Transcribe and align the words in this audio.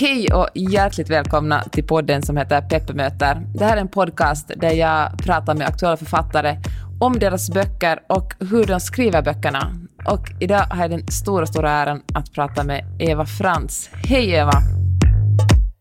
Hej 0.00 0.28
och 0.34 0.48
hjärtligt 0.54 1.10
välkomna 1.10 1.62
till 1.62 1.86
podden 1.86 2.22
som 2.22 2.36
heter 2.36 2.60
Peppemöter. 2.60 3.46
Det 3.54 3.64
här 3.64 3.76
är 3.76 3.80
en 3.80 3.88
podcast 3.88 4.50
där 4.56 4.70
jag 4.70 5.18
pratar 5.18 5.54
med 5.54 5.66
aktuella 5.66 5.96
författare 5.96 6.58
om 7.00 7.18
deras 7.18 7.50
böcker 7.50 7.98
och 8.08 8.34
hur 8.40 8.66
de 8.66 8.80
skriver 8.80 9.22
böckerna. 9.22 9.74
Och 10.06 10.28
idag 10.40 10.58
har 10.70 10.82
jag 10.82 10.90
den 10.90 11.06
stora, 11.06 11.46
stora 11.46 11.70
äran 11.70 12.02
att 12.14 12.32
prata 12.32 12.64
med 12.64 12.84
Eva 12.98 13.26
Frans. 13.26 13.90
Hej 13.92 14.30
Eva! 14.30 14.52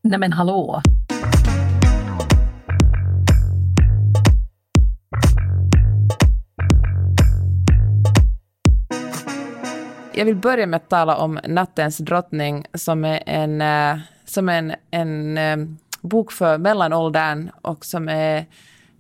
Nej 0.04 0.20
men 0.20 0.34
hallå! 0.34 0.82
Jag 10.18 10.26
vill 10.26 10.36
börja 10.36 10.66
med 10.66 10.78
att 10.78 10.90
tala 10.90 11.18
om 11.18 11.40
Nattens 11.48 11.98
drottning 11.98 12.66
som 12.74 13.06
är 13.06 13.24
en, 13.26 13.62
eh, 13.62 14.00
som 14.26 14.50
en, 14.50 14.74
en 14.92 15.38
eh, 15.38 15.58
bok 16.02 16.32
för 16.32 16.58
mellanåldern 16.58 17.52
och 17.62 17.86
som 17.86 18.10
är 18.10 18.46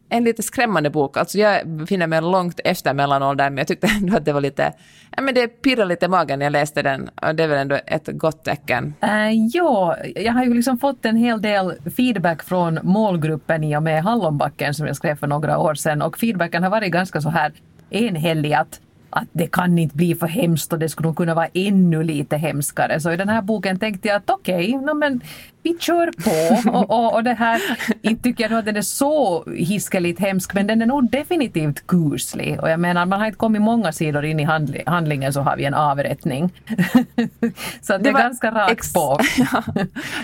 en 0.09 0.23
lite 0.23 0.43
skrämmande 0.43 0.89
bok. 0.89 1.17
Alltså 1.17 1.37
jag 1.37 1.67
befinner 1.67 2.07
mig 2.07 2.21
långt 2.21 2.59
efter 2.63 2.93
mellanåldern, 2.93 3.53
men 3.53 3.57
jag 3.57 3.67
tyckte 3.67 3.87
ändå 4.01 4.17
att 4.17 4.25
det 4.25 4.33
var 4.33 4.41
lite... 4.41 4.73
Ja, 5.15 5.21
men 5.21 5.35
det 5.35 5.47
pirrade 5.47 5.85
lite 5.85 6.05
i 6.05 6.09
magen 6.09 6.39
när 6.39 6.45
jag 6.45 6.51
läste 6.51 6.81
den, 6.81 7.09
och 7.21 7.35
det 7.35 7.43
är 7.43 7.47
väl 7.47 7.59
ändå 7.59 7.79
ett 7.85 8.09
gott 8.11 8.43
tecken. 8.43 8.93
Äh, 9.01 9.31
ja, 9.53 9.97
jag 10.15 10.33
har 10.33 10.43
ju 10.43 10.53
liksom 10.53 10.77
fått 10.77 11.05
en 11.05 11.15
hel 11.15 11.41
del 11.41 11.73
feedback 11.97 12.43
från 12.43 12.79
målgruppen 12.83 13.63
i 13.63 13.77
och 13.77 13.83
med 13.83 14.03
Hallonbacken 14.03 14.73
som 14.73 14.87
jag 14.87 14.95
skrev 14.95 15.15
för 15.15 15.27
några 15.27 15.57
år 15.57 15.75
sedan, 15.75 16.01
och 16.01 16.17
feedbacken 16.17 16.63
har 16.63 16.69
varit 16.69 16.91
ganska 16.91 17.21
så 17.21 17.29
här 17.29 17.53
enhällig 17.89 18.53
att 18.53 18.79
att 19.15 19.27
det 19.31 19.47
kan 19.47 19.77
inte 19.77 19.95
bli 19.95 20.15
för 20.15 20.27
hemskt 20.27 20.73
och 20.73 20.79
det 20.79 20.89
skulle 20.89 21.13
kunna 21.13 21.33
vara 21.33 21.47
ännu 21.53 22.03
lite 22.03 22.37
hemskare. 22.37 22.99
Så 22.99 23.11
i 23.11 23.17
den 23.17 23.29
här 23.29 23.41
boken 23.41 23.79
tänkte 23.79 24.07
jag 24.07 24.17
att 24.17 24.29
okej, 24.29 24.75
okay, 24.75 24.93
no, 24.93 25.19
vi 25.65 25.77
kör 25.79 26.11
på. 26.11 26.69
Och, 26.77 26.89
och, 26.89 27.13
och 27.13 27.23
det 27.23 27.33
här, 27.33 27.61
inte 28.01 28.23
tycker 28.23 28.49
jag 28.49 28.59
att 28.59 28.65
den 28.65 28.77
är 28.77 28.81
så 28.81 29.43
hiskeligt 29.51 30.19
hemsk, 30.19 30.53
men 30.53 30.67
den 30.67 30.81
är 30.81 30.85
nog 30.85 31.11
definitivt 31.11 31.87
kuslig. 31.87 32.59
Och 32.61 32.69
jag 32.69 32.79
menar, 32.79 33.05
man 33.05 33.19
har 33.19 33.27
inte 33.27 33.37
kommit 33.37 33.61
många 33.61 33.91
sidor 33.91 34.25
in 34.25 34.39
i 34.39 34.43
handli 34.43 34.83
handlingen 34.85 35.33
så 35.33 35.41
har 35.41 35.57
vi 35.57 35.65
en 35.65 35.73
avrättning. 35.73 36.53
så 37.81 37.93
det, 37.93 37.97
det 37.97 38.09
är 38.09 38.13
ganska 38.13 38.51
rakt 38.51 38.93
på. 38.93 39.19
ja, 39.37 39.63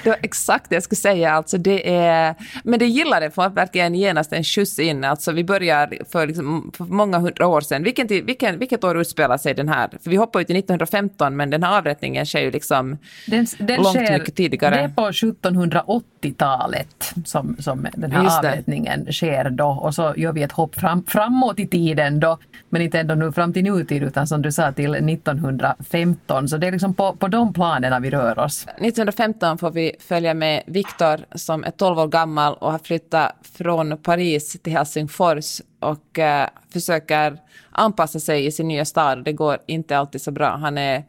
det 0.03 0.09
var 0.09 0.17
exakt 0.21 0.69
det 0.69 0.75
jag 0.75 0.83
skulle 0.83 0.97
säga. 0.97 1.31
Alltså 1.31 1.57
det 1.57 1.95
är, 1.95 2.35
men 2.63 2.79
det 2.79 2.85
gillar 2.85 3.21
det, 3.21 3.31
för 3.31 3.41
att 3.41 3.53
verkligen 3.53 3.95
genast 3.95 4.33
en 4.33 4.43
skjuts 4.43 4.79
in. 4.79 5.03
Alltså 5.03 5.31
vi 5.31 5.43
börjar 5.43 5.97
för, 6.11 6.27
liksom, 6.27 6.71
för 6.77 6.83
många 6.83 7.19
hundra 7.19 7.47
år 7.47 7.61
sedan. 7.61 7.83
Vilken, 7.83 8.07
vilken, 8.07 8.59
vilket 8.59 8.83
år 8.83 9.01
utspelar 9.01 9.37
sig 9.37 9.53
den 9.53 9.69
här? 9.69 9.89
För 10.03 10.09
vi 10.09 10.15
hoppar 10.15 10.39
ju 10.39 10.45
till 10.45 10.55
1915, 10.55 11.35
men 11.35 11.49
den 11.49 11.63
här 11.63 11.77
avrättningen 11.77 12.25
sker 12.25 12.39
ju 12.39 12.51
liksom 12.51 12.97
den, 13.27 13.47
den 13.57 13.81
långt 13.81 13.95
sker, 13.95 14.19
mycket 14.19 14.35
tidigare. 14.35 14.75
Det 14.75 14.81
är 14.81 14.89
på 14.89 15.11
1780-talet 15.31 17.13
som, 17.25 17.55
som 17.59 17.87
den 17.93 18.11
här 18.11 18.37
avrättningen 18.37 19.07
sker 19.11 19.49
då 19.49 19.67
och 19.67 19.95
så 19.95 20.13
gör 20.17 20.33
vi 20.33 20.43
ett 20.43 20.51
hopp 20.51 20.75
fram, 20.75 21.03
framåt 21.03 21.59
i 21.59 21.67
tiden 21.67 22.19
då, 22.19 22.37
men 22.69 22.81
inte 22.81 22.99
ändå 22.99 23.15
nu 23.15 23.31
fram 23.31 23.53
till 23.53 23.63
nutid 23.63 24.03
utan 24.03 24.27
som 24.27 24.41
du 24.41 24.51
sa 24.51 24.71
till 24.71 24.95
1915. 24.95 26.47
Så 26.47 26.57
det 26.57 26.67
är 26.67 26.71
liksom 26.71 26.93
på, 26.93 27.15
på 27.15 27.27
de 27.27 27.53
planerna 27.53 27.99
vi 27.99 28.09
rör 28.09 28.39
oss. 28.39 28.63
1915 28.63 29.57
får 29.57 29.71
vi 29.71 29.95
följa 29.99 30.33
med 30.33 30.63
Viktor 30.67 31.19
som 31.35 31.63
är 31.63 31.71
12 31.71 31.99
år 31.99 32.07
gammal 32.07 32.53
och 32.53 32.71
har 32.71 32.79
flyttat 32.79 33.35
från 33.57 33.97
Paris 33.97 34.57
till 34.61 34.73
Helsingfors 34.73 35.61
och 35.79 36.19
uh, 36.19 36.45
försöker 36.73 37.37
anpassa 37.71 38.19
sig 38.19 38.45
i 38.45 38.51
sin 38.51 38.67
nya 38.67 38.85
stad. 38.85 39.23
Det 39.23 39.33
går 39.33 39.57
inte 39.65 39.97
alltid 39.97 40.21
så 40.21 40.31
bra. 40.31 40.57
Han 40.57 40.77
är 40.77 41.03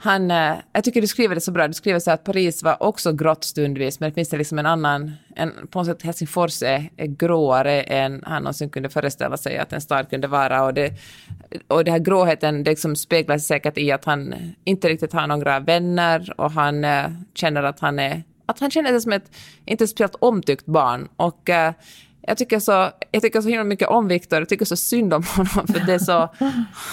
han, 0.00 0.30
eh, 0.30 0.54
jag 0.72 0.84
tycker 0.84 1.00
du 1.00 1.06
skriver 1.06 1.34
det 1.34 1.40
så 1.40 1.52
bra. 1.52 1.68
Du 1.68 1.74
skriver 1.74 1.98
så 1.98 2.10
att 2.10 2.24
Paris 2.24 2.62
var 2.62 2.82
också 2.82 3.12
grått 3.12 3.44
stundvis, 3.44 4.00
men 4.00 4.10
det 4.10 4.14
finns 4.14 4.28
det 4.28 4.36
liksom 4.36 4.58
en 4.58 4.66
annan... 4.66 5.12
En, 5.36 5.52
på 5.70 5.78
något 5.78 5.86
sätt 5.86 6.02
Helsingfors 6.02 6.62
är, 6.62 6.90
är 6.96 7.06
gråare 7.06 7.82
än 7.82 8.22
han 8.26 8.42
någonsin 8.42 8.70
kunde 8.70 8.88
föreställa 8.88 9.36
sig 9.36 9.58
att 9.58 9.72
en 9.72 9.80
stad 9.80 10.10
kunde 10.10 10.26
vara. 10.28 10.64
Och 10.64 10.74
det, 10.74 10.92
och 11.66 11.84
det 11.84 11.90
här 11.90 11.98
gråheten 11.98 12.64
det 12.64 12.70
liksom 12.70 12.96
speglar 12.96 13.38
sig 13.38 13.46
säkert 13.46 13.78
i 13.78 13.92
att 13.92 14.04
han 14.04 14.34
inte 14.64 14.88
riktigt 14.88 15.12
har 15.12 15.26
några 15.26 15.60
vänner 15.60 16.32
och 16.40 16.50
han 16.50 16.84
eh, 16.84 17.10
känner 17.34 17.62
att 17.62 17.80
han 17.80 17.98
är... 17.98 18.22
Att 18.46 18.60
han 18.60 18.70
känner 18.70 18.90
sig 18.90 19.00
som 19.00 19.12
ett 19.12 19.30
inte 19.64 19.86
speciellt 19.86 20.16
omtyckt 20.18 20.66
barn. 20.66 21.08
Och 21.16 21.50
eh, 21.50 21.72
jag 22.22 22.36
tycker, 22.36 22.58
så, 22.58 22.90
jag 23.10 23.22
tycker 23.22 23.40
så 23.40 23.48
himla 23.48 23.64
mycket 23.64 23.88
om 23.88 24.08
Viktor, 24.08 24.38
jag 24.38 24.48
tycker 24.48 24.64
så 24.64 24.76
synd 24.76 25.14
om 25.14 25.22
honom, 25.22 25.66
för 25.66 25.86
det 25.86 25.94
är 25.94 25.98
så, 25.98 26.28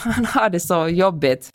han 0.04 0.26
har 0.26 0.50
det 0.50 0.60
så 0.60 0.88
jobbigt. 0.88 1.52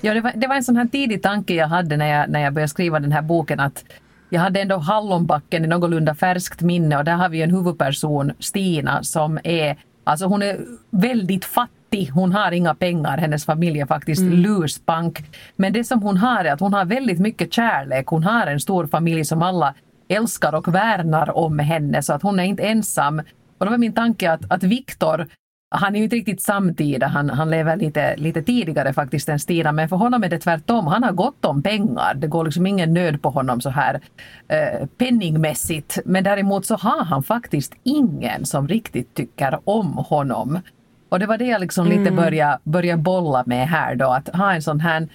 Ja, 0.00 0.14
det 0.14 0.20
var, 0.20 0.32
det 0.36 0.46
var 0.46 0.56
en 0.56 0.64
sån 0.64 0.76
här 0.76 0.86
tidig 0.86 1.22
tanke 1.22 1.54
jag 1.54 1.68
hade 1.68 1.96
när 1.96 2.06
jag, 2.06 2.30
när 2.30 2.40
jag 2.40 2.52
började 2.52 2.68
skriva 2.68 3.00
den 3.00 3.12
här 3.12 3.22
boken 3.22 3.60
att 3.60 3.84
jag 4.30 4.40
hade 4.40 4.60
ändå 4.60 4.76
Hallonbacken 4.76 5.64
i 5.64 5.68
någorlunda 5.68 6.14
färskt 6.14 6.60
minne 6.60 6.96
och 6.96 7.04
där 7.04 7.12
har 7.12 7.28
vi 7.28 7.42
en 7.42 7.50
huvudperson, 7.50 8.32
Stina, 8.38 9.02
som 9.02 9.38
är, 9.44 9.76
alltså 10.04 10.26
hon 10.26 10.42
är 10.42 10.60
väldigt 10.90 11.44
fattig. 11.44 12.10
Hon 12.14 12.32
har 12.32 12.52
inga 12.52 12.74
pengar, 12.74 13.18
hennes 13.18 13.44
familj 13.44 13.80
är 13.80 13.86
faktiskt 13.86 14.20
mm. 14.20 14.34
luspank. 14.34 15.24
Men 15.56 15.72
det 15.72 15.84
som 15.84 16.02
hon 16.02 16.16
har 16.16 16.44
är 16.44 16.52
att 16.52 16.60
hon 16.60 16.74
har 16.74 16.84
väldigt 16.84 17.18
mycket 17.18 17.52
kärlek. 17.52 18.06
Hon 18.06 18.24
har 18.24 18.46
en 18.46 18.60
stor 18.60 18.86
familj 18.86 19.24
som 19.24 19.42
alla 19.42 19.74
älskar 20.08 20.54
och 20.54 20.74
värnar 20.74 21.36
om 21.36 21.58
henne 21.58 22.02
så 22.02 22.12
att 22.12 22.22
hon 22.22 22.40
är 22.40 22.44
inte 22.44 22.62
ensam. 22.62 23.18
Och 23.58 23.66
då 23.66 23.70
var 23.70 23.78
min 23.78 23.92
tanke 23.92 24.32
att, 24.32 24.52
att 24.52 24.62
Viktor 24.62 25.26
han 25.72 25.94
är 25.94 25.98
ju 25.98 26.04
inte 26.04 26.16
riktigt 26.16 26.42
samtida, 26.42 27.06
han, 27.06 27.30
han 27.30 27.50
lever 27.50 27.76
lite, 27.76 28.16
lite 28.16 28.42
tidigare 28.42 28.92
faktiskt 28.92 29.28
än 29.28 29.38
Stina, 29.38 29.72
men 29.72 29.88
för 29.88 29.96
honom 29.96 30.24
är 30.24 30.28
det 30.28 30.38
tvärtom. 30.38 30.86
Han 30.86 31.02
har 31.02 31.12
gott 31.12 31.44
om 31.44 31.62
pengar. 31.62 32.14
Det 32.14 32.26
går 32.26 32.44
liksom 32.44 32.66
ingen 32.66 32.94
nöd 32.94 33.22
på 33.22 33.30
honom 33.30 33.60
så 33.60 33.70
här 33.70 34.00
eh, 34.48 34.86
penningmässigt. 34.98 35.98
Men 36.04 36.24
däremot 36.24 36.66
så 36.66 36.76
har 36.76 37.04
han 37.04 37.22
faktiskt 37.22 37.74
ingen 37.82 38.46
som 38.46 38.68
riktigt 38.68 39.14
tycker 39.14 39.60
om 39.64 39.92
honom. 39.92 40.60
Och 41.08 41.18
det 41.18 41.26
var 41.26 41.38
det 41.38 41.46
jag 41.46 41.60
liksom 41.60 41.86
mm. 41.86 41.98
lite 41.98 42.16
började, 42.16 42.58
började 42.64 43.02
bolla 43.02 43.42
med 43.46 43.68
här 43.68 43.94
då, 43.94 44.08
att 44.10 44.28
ha 44.28 44.52
en 44.52 44.62
sån 44.62 44.80
här 44.80 45.08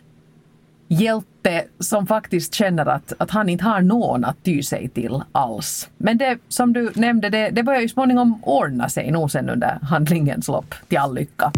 hjälte 0.87 1.63
som 1.79 2.07
faktiskt 2.07 2.53
känner 2.53 2.85
att, 2.85 3.13
att 3.17 3.31
han 3.31 3.49
inte 3.49 3.63
har 3.63 3.81
någon 3.81 4.25
att 4.25 4.43
ty 4.43 4.63
sig 4.63 4.89
till 4.89 5.21
alls. 5.31 5.89
Men 5.97 6.17
det 6.17 6.37
som 6.47 6.73
du 6.73 6.91
nämnde, 6.95 7.29
det, 7.29 7.49
det 7.49 7.63
börjar 7.63 7.81
ju 7.81 7.89
småningom 7.89 8.39
ordna 8.43 8.89
sig 8.89 9.11
nog 9.11 9.31
sen 9.31 9.49
under 9.49 9.79
handlingens 9.81 10.47
lopp 10.47 10.75
till 10.87 10.97
all 10.97 11.15
lycka. 11.15 11.51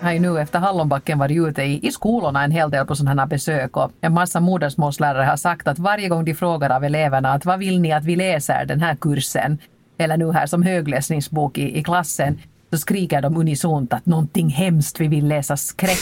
Jag 0.00 0.06
har 0.06 0.12
ju 0.12 0.18
nu 0.18 0.40
efter 0.40 0.58
Hallonbacken 0.58 1.18
varit 1.18 1.48
ute 1.48 1.62
i, 1.62 1.86
i 1.86 1.92
skolorna 1.92 2.44
en 2.44 2.50
hel 2.50 2.70
del 2.70 2.86
på 2.86 2.96
sådana 2.96 3.22
här 3.22 3.28
besök 3.28 3.76
och 3.76 3.92
en 4.00 4.12
massa 4.12 4.40
modersmålslärare 4.40 5.24
har 5.24 5.36
sagt 5.36 5.68
att 5.68 5.78
varje 5.78 6.08
gång 6.08 6.24
de 6.24 6.34
frågar 6.34 6.70
av 6.70 6.84
eleverna 6.84 7.32
att 7.32 7.44
vad 7.44 7.58
vill 7.58 7.80
ni 7.80 7.92
att 7.92 8.04
vi 8.04 8.16
läser 8.16 8.64
den 8.64 8.80
här 8.80 8.94
kursen 8.94 9.58
eller 9.98 10.16
nu 10.16 10.32
här 10.32 10.46
som 10.46 10.62
högläsningsbok 10.62 11.58
i, 11.58 11.78
i 11.78 11.82
klassen 11.82 12.38
så 12.70 12.78
skriker 12.78 13.22
de 13.22 13.36
unisont 13.36 13.92
att 13.92 14.06
någonting 14.06 14.48
hemskt, 14.48 15.00
vi 15.00 15.08
vill 15.08 15.28
läsa 15.28 15.56
skräck. 15.56 15.98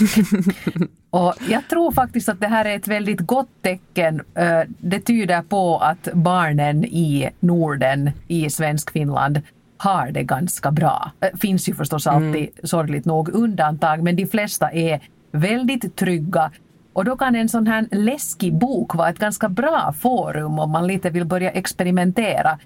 och 1.11 1.35
jag 1.49 1.69
tror 1.69 1.93
faktiskt 1.93 2.29
att 2.29 2.41
det 2.41 2.47
här 2.47 2.65
är 2.65 2.77
ett 2.77 2.89
väldigt 2.89 3.21
gott 3.21 3.63
tecken. 3.63 4.23
Eh, 4.35 4.61
det 4.79 5.01
tyder 5.01 5.43
på 5.43 5.79
att 5.79 6.09
barnen 6.13 6.85
i 6.85 7.31
Norden, 7.41 8.11
i 8.29 8.51
Svenskfinland, 8.51 9.43
har 9.77 10.11
det 10.11 10.23
ganska 10.23 10.71
bra. 10.71 11.13
Det 11.19 11.27
eh, 11.27 11.37
finns 11.37 11.69
ju 11.69 11.75
förstås 11.75 12.07
mm. 12.07 12.17
alltid 12.17 12.43
mm. 12.43 12.53
sorgligt 12.65 13.05
nog 13.05 13.29
undantag, 13.29 14.03
men 14.03 14.17
de 14.17 14.27
flesta 14.27 14.73
är 14.73 15.01
väldigt 15.33 15.97
trygga 15.97 16.51
och 16.99 17.05
då 17.05 17.17
kan 17.17 17.35
en 17.35 17.49
sån 17.49 17.67
här 17.67 17.87
läskig 17.91 18.55
bok 18.55 18.95
vara 18.95 19.09
ett 19.09 19.19
ganska 19.19 19.49
bra 19.49 19.95
forum 20.01 20.59
om 20.59 20.71
man 20.71 20.87
lite 20.87 21.11
vill 21.11 21.25
börja 21.25 21.51
experimentera. 21.51 22.59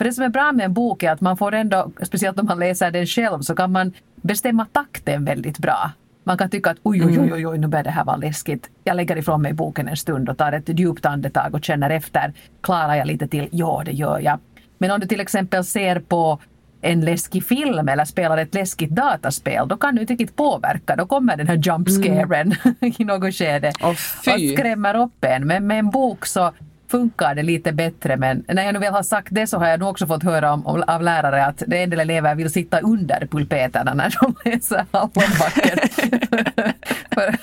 För 0.00 0.04
det 0.04 0.12
som 0.12 0.24
är 0.24 0.28
bra 0.28 0.52
med 0.52 0.64
en 0.64 0.72
bok 0.72 1.02
är 1.02 1.10
att 1.10 1.20
man 1.20 1.36
får 1.36 1.54
ändå, 1.54 1.90
speciellt 2.02 2.38
om 2.38 2.46
man 2.46 2.58
läser 2.58 2.90
den 2.90 3.06
själv, 3.06 3.40
så 3.40 3.54
kan 3.54 3.72
man 3.72 3.92
bestämma 4.14 4.66
takten 4.72 5.24
väldigt 5.24 5.58
bra. 5.58 5.90
Man 6.24 6.38
kan 6.38 6.50
tycka 6.50 6.70
att 6.70 6.76
oj, 6.82 7.04
oj, 7.04 7.20
oj, 7.20 7.32
oj, 7.32 7.46
oj 7.46 7.58
nu 7.58 7.66
börjar 7.66 7.84
det 7.84 7.90
här 7.90 8.04
vara 8.04 8.16
läskigt. 8.16 8.70
Jag 8.84 8.96
lägger 8.96 9.16
ifrån 9.16 9.42
mig 9.42 9.52
boken 9.52 9.88
en 9.88 9.96
stund 9.96 10.28
och 10.28 10.38
tar 10.38 10.52
ett 10.52 10.68
djupt 10.78 11.06
andetag 11.06 11.54
och 11.54 11.64
känner 11.64 11.90
efter. 11.90 12.32
Klarar 12.60 12.94
jag 12.94 13.06
lite 13.06 13.28
till? 13.28 13.48
Ja, 13.52 13.82
det 13.84 13.92
gör 13.92 14.18
jag. 14.18 14.38
Men 14.78 14.90
om 14.90 15.00
du 15.00 15.06
till 15.06 15.20
exempel 15.20 15.64
ser 15.64 16.00
på 16.00 16.38
en 16.80 17.00
läskig 17.00 17.44
film 17.44 17.88
eller 17.88 18.04
spelar 18.04 18.38
ett 18.38 18.54
läskigt 18.54 18.90
dataspel, 18.90 19.68
då 19.68 19.76
kan 19.76 19.94
du 19.94 20.00
inte 20.00 20.12
riktigt 20.12 20.36
påverka. 20.36 20.96
Då 20.96 21.06
kommer 21.06 21.36
den 21.36 21.48
här 21.48 21.56
jump 21.56 21.88
scaren 21.88 22.54
mm. 22.64 22.94
i 22.98 23.04
något 23.04 23.34
skede 23.34 23.72
oh, 23.82 23.90
och 23.90 23.96
skrämmer 23.98 24.96
upp 24.96 25.24
en. 25.24 25.46
Men 25.46 25.66
med 25.66 25.78
en 25.78 25.90
bok 25.90 26.26
så 26.26 26.52
funkar 26.90 27.34
det 27.34 27.42
lite 27.42 27.72
bättre 27.72 28.16
men 28.16 28.44
när 28.48 28.64
jag 28.64 28.72
nu 28.72 28.78
väl 28.78 28.92
har 28.92 29.02
sagt 29.02 29.28
det 29.30 29.46
så 29.46 29.58
har 29.58 29.68
jag 29.68 29.80
nog 29.80 29.88
också 29.88 30.06
fått 30.06 30.22
höra 30.22 30.52
om, 30.52 30.66
om, 30.66 30.84
av 30.86 31.02
lärare 31.02 31.46
att 31.46 31.62
en 31.62 31.90
del 31.90 32.00
elever 32.00 32.34
vill 32.34 32.50
sitta 32.50 32.80
under 32.80 33.26
pulpeterna 33.30 33.94
när 33.94 34.16
de 34.20 34.50
läser 34.50 34.86
Hallonbacken. 34.92 35.78
för, 37.14 37.36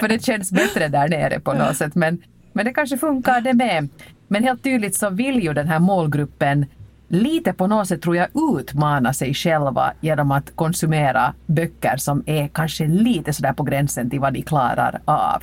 för 0.00 0.08
det 0.08 0.24
känns 0.24 0.52
bättre 0.52 0.88
där 0.88 1.08
nere 1.08 1.40
på 1.40 1.52
något 1.52 1.76
sätt 1.76 1.94
men, 1.94 2.22
men 2.52 2.64
det 2.64 2.72
kanske 2.72 2.98
funkar 2.98 3.40
det 3.40 3.54
med. 3.54 3.88
Men 4.28 4.44
helt 4.44 4.62
tydligt 4.62 4.96
så 4.96 5.10
vill 5.10 5.42
ju 5.42 5.52
den 5.52 5.68
här 5.68 5.78
målgruppen 5.78 6.66
lite 7.08 7.52
på 7.52 7.66
något 7.66 7.88
sätt 7.88 8.02
tror 8.02 8.16
jag 8.16 8.28
utmana 8.58 9.12
sig 9.12 9.34
själva 9.34 9.92
genom 10.00 10.30
att 10.30 10.56
konsumera 10.56 11.34
böcker 11.46 11.96
som 11.96 12.22
är 12.26 12.48
kanske 12.48 12.86
lite 12.86 13.32
sådär 13.32 13.52
på 13.52 13.62
gränsen 13.62 14.10
till 14.10 14.20
vad 14.20 14.32
de 14.32 14.42
klarar 14.42 15.00
av. 15.04 15.42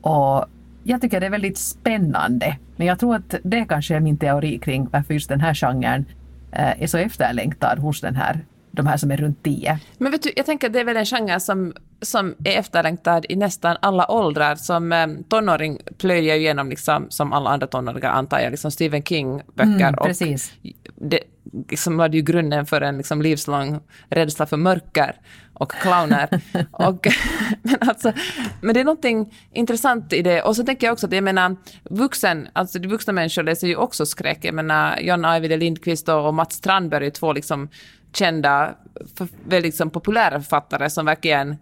Och 0.00 0.46
jag 0.84 1.00
tycker 1.00 1.20
det 1.20 1.26
är 1.26 1.30
väldigt 1.30 1.58
spännande. 1.58 2.56
Men 2.76 2.86
jag 2.86 2.98
tror 2.98 3.16
att 3.16 3.34
det 3.42 3.64
kanske 3.68 3.96
är 3.96 4.00
min 4.00 4.16
teori 4.16 4.58
kring 4.58 4.88
varför 4.92 5.14
just 5.14 5.28
den 5.28 5.40
här 5.40 5.54
genren 5.54 6.04
eh, 6.52 6.82
är 6.82 6.86
så 6.86 6.98
efterlängtad 6.98 7.78
hos 7.78 8.00
den 8.00 8.16
här 8.16 8.40
de 8.72 8.86
här 8.86 8.96
som 8.96 9.10
är 9.10 9.16
runt 9.16 9.42
10. 9.42 9.78
Men 9.98 10.12
vet 10.12 10.22
du, 10.22 10.32
jag 10.36 10.46
tänker 10.46 10.66
att 10.66 10.72
det 10.72 10.80
är 10.80 10.84
väl 10.84 10.96
en 10.96 11.06
genre 11.06 11.40
som, 11.40 11.72
som 12.02 12.34
är 12.44 12.58
efterlängtad 12.58 13.26
i 13.28 13.36
nästan 13.36 13.76
alla 13.82 14.10
åldrar. 14.10 14.54
Som 14.54 14.92
eh, 14.92 15.06
tonåring 15.28 15.78
plöjer 15.98 16.36
igenom, 16.36 16.68
liksom, 16.68 17.06
som 17.10 17.32
alla 17.32 17.50
andra 17.50 17.66
tonåringar 17.66 18.10
antar 18.10 18.40
jag, 18.40 18.50
liksom 18.50 18.70
Stephen 18.70 19.02
King-böcker. 19.02 19.88
Mm, 19.88 19.94
precis. 19.94 20.52
Och 20.62 21.08
det 21.08 21.20
liksom 21.68 21.96
var 21.96 22.08
det 22.08 22.16
ju 22.16 22.22
grunden 22.22 22.66
för 22.66 22.80
en 22.80 22.96
liksom, 22.96 23.22
livslång 23.22 23.80
rädsla 24.08 24.46
för 24.46 24.56
mörker 24.56 25.16
och 25.54 25.72
clowner. 25.72 26.28
och, 26.70 27.06
men, 27.62 27.76
alltså, 27.80 28.12
men 28.60 28.74
det 28.74 28.80
är 28.80 28.84
någonting 28.84 29.34
intressant 29.52 30.12
i 30.12 30.22
det. 30.22 30.42
Och 30.42 30.56
så 30.56 30.64
tänker 30.64 30.86
jag 30.86 30.92
också 30.92 31.06
att 31.06 31.12
jag 31.12 31.24
menar, 31.24 31.56
vuxen, 31.82 32.48
alltså 32.52 32.78
vuxna 32.78 33.12
människor 33.12 33.42
läser 33.42 33.66
ju 33.66 33.76
också 33.76 34.06
skräck. 34.06 34.38
Jag 34.42 34.54
menar, 34.54 34.98
John 35.00 35.24
Ajvide 35.24 35.56
Lindqvist 35.56 36.08
och, 36.08 36.26
och 36.26 36.34
Mats 36.34 36.54
Strandberg 36.54 37.06
är 37.06 37.10
två 37.10 37.32
liksom 37.32 37.68
kända, 38.12 38.74
för, 39.16 39.28
väldigt 39.44 39.62
liksom, 39.62 39.90
populära 39.90 40.40
författare 40.40 40.90
som 40.90 41.06
verkligen... 41.06 41.56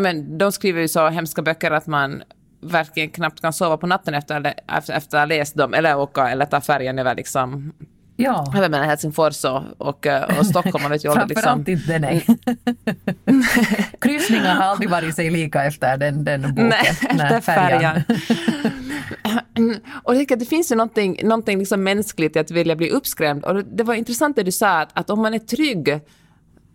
Men, 0.00 0.38
de 0.38 0.52
skriver 0.52 0.80
ju 0.80 0.88
så 0.88 1.08
hemska 1.08 1.42
böcker 1.42 1.70
att 1.70 1.86
man 1.86 2.22
verkligen 2.60 3.10
knappt 3.10 3.40
kan 3.40 3.52
sova 3.52 3.76
på 3.76 3.86
natten 3.86 4.14
efter 4.14 4.54
att 4.66 5.12
ha 5.12 5.24
läst 5.24 5.56
dem, 5.56 5.74
eller 5.74 5.98
åka 5.98 6.30
eller 6.30 6.46
ta 6.46 6.60
färjan 6.60 6.98
över 6.98 7.14
liksom 7.14 7.72
Ja. 8.22 8.52
Jag 8.54 8.70
menar 8.70 8.84
Helsingfors 8.84 9.44
och, 9.44 9.62
och, 9.78 10.06
och 10.38 10.46
Stockholm. 10.46 10.82
Man 10.82 10.90
vet 10.90 11.04
ju 11.04 11.12
Framförallt 11.12 11.68
liksom. 11.68 11.94
inte 11.94 11.98
nej. 11.98 12.26
Kryssningar 14.00 14.54
har 14.54 14.64
aldrig 14.64 14.90
varit 14.90 15.14
sig 15.14 15.30
lika 15.30 15.64
efter 15.64 15.96
den, 15.96 16.24
den 16.24 16.42
boken. 16.42 16.68
Nej, 16.68 16.88
efter 16.88 17.40
färjan. 17.40 18.02
och 20.02 20.16
jag 20.16 20.38
det 20.38 20.44
finns 20.44 20.72
ju 20.72 20.76
någonting, 20.76 21.20
någonting 21.22 21.58
liksom 21.58 21.82
mänskligt 21.82 22.36
i 22.36 22.38
att 22.38 22.50
vilja 22.50 22.76
bli 22.76 22.90
uppskrämd. 22.90 23.44
Och 23.44 23.64
det 23.64 23.82
var 23.82 23.94
intressant 23.94 24.36
det 24.36 24.42
du 24.42 24.52
sa, 24.52 24.80
att, 24.80 24.98
att 24.98 25.10
om 25.10 25.22
man 25.22 25.34
är 25.34 25.38
trygg 25.38 26.00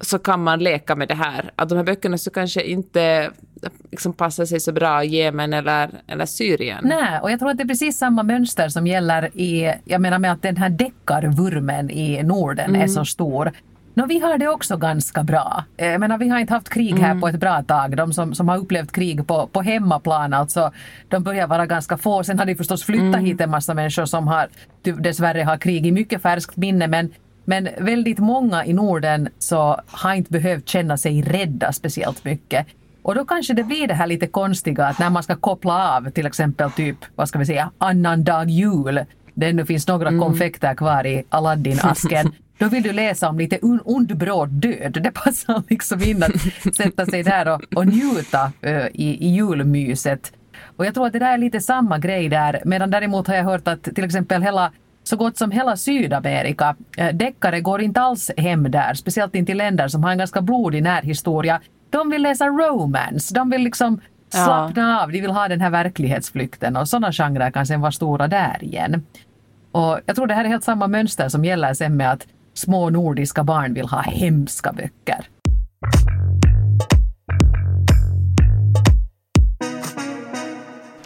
så 0.05 0.19
kan 0.19 0.43
man 0.43 0.59
leka 0.59 0.95
med 0.95 1.07
det 1.07 1.15
här. 1.15 1.51
Att 1.55 1.69
de 1.69 1.75
här 1.75 1.83
böckerna 1.83 2.17
så 2.17 2.31
kanske 2.31 2.61
inte 2.61 3.31
liksom 3.91 4.13
passar 4.13 4.45
sig 4.45 4.59
så 4.59 4.71
bra 4.71 5.03
i 5.03 5.07
Jemen 5.07 5.53
eller, 5.53 5.89
eller 6.07 6.25
Syrien. 6.25 6.79
Nej, 6.83 7.19
och 7.21 7.31
jag 7.31 7.39
tror 7.39 7.49
att 7.49 7.57
det 7.57 7.63
är 7.63 7.67
precis 7.67 7.97
samma 7.97 8.23
mönster 8.23 8.69
som 8.69 8.87
gäller 8.87 9.37
i, 9.37 9.73
jag 9.85 10.01
menar 10.01 10.19
med 10.19 10.31
att 10.31 10.41
den 10.41 10.57
här 10.57 10.69
deckarvurmen 10.69 11.89
i 11.89 12.23
Norden 12.23 12.69
mm. 12.69 12.81
är 12.81 12.87
så 12.87 13.05
stor. 13.05 13.51
No, 13.97 14.05
vi 14.05 14.19
har 14.19 14.37
det 14.37 14.47
också 14.47 14.77
ganska 14.77 15.23
bra. 15.23 15.63
Eh, 15.77 15.87
jag 15.87 15.99
menar, 15.99 16.17
vi 16.17 16.29
har 16.29 16.39
inte 16.39 16.53
haft 16.53 16.69
krig 16.69 16.99
här 16.99 17.11
mm. 17.11 17.21
på 17.21 17.27
ett 17.27 17.39
bra 17.39 17.63
tag. 17.63 17.97
De 17.97 18.13
som, 18.13 18.35
som 18.35 18.49
har 18.49 18.57
upplevt 18.57 18.91
krig 18.91 19.27
på, 19.27 19.47
på 19.47 19.61
hemmaplan, 19.61 20.33
alltså, 20.33 20.71
de 21.07 21.23
börjar 21.23 21.47
vara 21.47 21.65
ganska 21.65 21.97
få. 21.97 22.23
Sen 22.23 22.39
har 22.39 22.45
de 22.45 22.55
förstås 22.55 22.83
flyttat 22.83 23.05
mm. 23.05 23.25
hit 23.25 23.41
en 23.41 23.49
massa 23.49 23.73
människor 23.73 24.05
som 24.05 24.27
har, 24.27 24.47
dessvärre 24.83 25.43
har 25.43 25.57
krig 25.57 25.87
i 25.87 25.91
mycket 25.91 26.21
färskt 26.21 26.57
minne. 26.57 26.87
Men, 26.87 27.13
men 27.45 27.69
väldigt 27.77 28.19
många 28.19 28.65
i 28.65 28.73
Norden 28.73 29.29
så 29.39 29.81
har 29.87 30.13
inte 30.13 30.31
behövt 30.31 30.69
känna 30.69 30.97
sig 30.97 31.21
rädda 31.21 31.73
speciellt 31.73 32.25
mycket. 32.25 32.67
Och 33.01 33.15
då 33.15 33.25
kanske 33.25 33.53
det 33.53 33.63
blir 33.63 33.87
det 33.87 33.93
här 33.93 34.07
lite 34.07 34.27
konstiga 34.27 34.85
att 34.85 34.99
när 34.99 35.09
man 35.09 35.23
ska 35.23 35.35
koppla 35.35 35.95
av 35.95 36.09
till 36.09 36.25
exempel 36.25 36.71
typ, 36.71 36.97
vad 37.15 37.29
ska 37.29 37.39
vi 37.39 37.45
säga, 37.45 37.71
annandag 37.77 38.49
jul, 38.49 39.05
det 39.33 39.49
ännu 39.49 39.65
finns 39.65 39.87
några 39.87 40.07
mm. 40.07 40.21
konfekter 40.21 40.75
kvar 40.75 41.05
i 41.05 41.23
Aladdin-asken, 41.29 42.31
då 42.57 42.67
vill 42.67 42.83
du 42.83 42.91
läsa 42.91 43.29
om 43.29 43.37
lite 43.37 43.59
ond 43.61 44.17
bråd 44.17 44.49
död. 44.49 44.97
Det 45.03 45.11
passar 45.11 45.63
liksom 45.69 46.03
in 46.03 46.23
att 46.23 46.75
sätta 46.75 47.05
sig 47.05 47.23
där 47.23 47.47
och, 47.47 47.61
och 47.75 47.87
njuta 47.87 48.51
uh, 48.65 48.85
i, 48.93 49.17
i 49.25 49.27
julmyset. 49.27 50.31
Och 50.75 50.85
jag 50.85 50.93
tror 50.93 51.07
att 51.07 51.13
det 51.13 51.19
där 51.19 51.33
är 51.33 51.37
lite 51.37 51.61
samma 51.61 51.97
grej 51.99 52.29
där, 52.29 52.61
medan 52.65 52.91
däremot 52.91 53.27
har 53.27 53.35
jag 53.35 53.43
hört 53.43 53.67
att 53.67 53.83
till 53.83 54.03
exempel 54.03 54.41
hela 54.41 54.71
så 55.07 55.15
gott 55.15 55.37
som 55.37 55.51
hela 55.51 55.77
Sydamerika. 55.77 56.75
Eh, 56.97 57.15
deckare 57.15 57.61
går 57.61 57.81
inte 57.81 58.01
alls 58.01 58.31
hem 58.37 58.71
där, 58.71 58.93
speciellt 58.93 59.35
inte 59.35 59.51
i 59.51 59.55
länder 59.55 59.87
som 59.87 60.03
har 60.03 60.11
en 60.11 60.17
ganska 60.17 60.41
blodig 60.41 60.83
närhistoria. 60.83 61.61
De 61.89 62.09
vill 62.09 62.21
läsa 62.21 62.47
romance, 62.47 63.33
de 63.33 63.49
vill 63.49 63.61
liksom 63.61 64.01
slappna 64.29 64.81
ja. 64.81 65.03
av, 65.03 65.11
de 65.11 65.21
vill 65.21 65.31
ha 65.31 65.47
den 65.47 65.61
här 65.61 65.69
verklighetsflykten 65.69 66.77
och 66.77 66.89
sådana 66.89 67.11
genrer 67.11 67.51
kan 67.51 67.65
sen 67.65 67.81
vara 67.81 67.91
stora 67.91 68.27
där 68.27 68.63
igen. 68.63 69.05
Och 69.71 69.99
jag 70.05 70.15
tror 70.15 70.27
det 70.27 70.33
här 70.33 70.45
är 70.45 70.49
helt 70.49 70.63
samma 70.63 70.87
mönster 70.87 71.29
som 71.29 71.45
gäller 71.45 71.73
sen 71.73 71.97
med 71.97 72.11
att 72.11 72.27
små 72.53 72.89
nordiska 72.89 73.43
barn 73.43 73.73
vill 73.73 73.87
ha 73.87 74.01
hemska 74.01 74.73
böcker. 74.73 75.29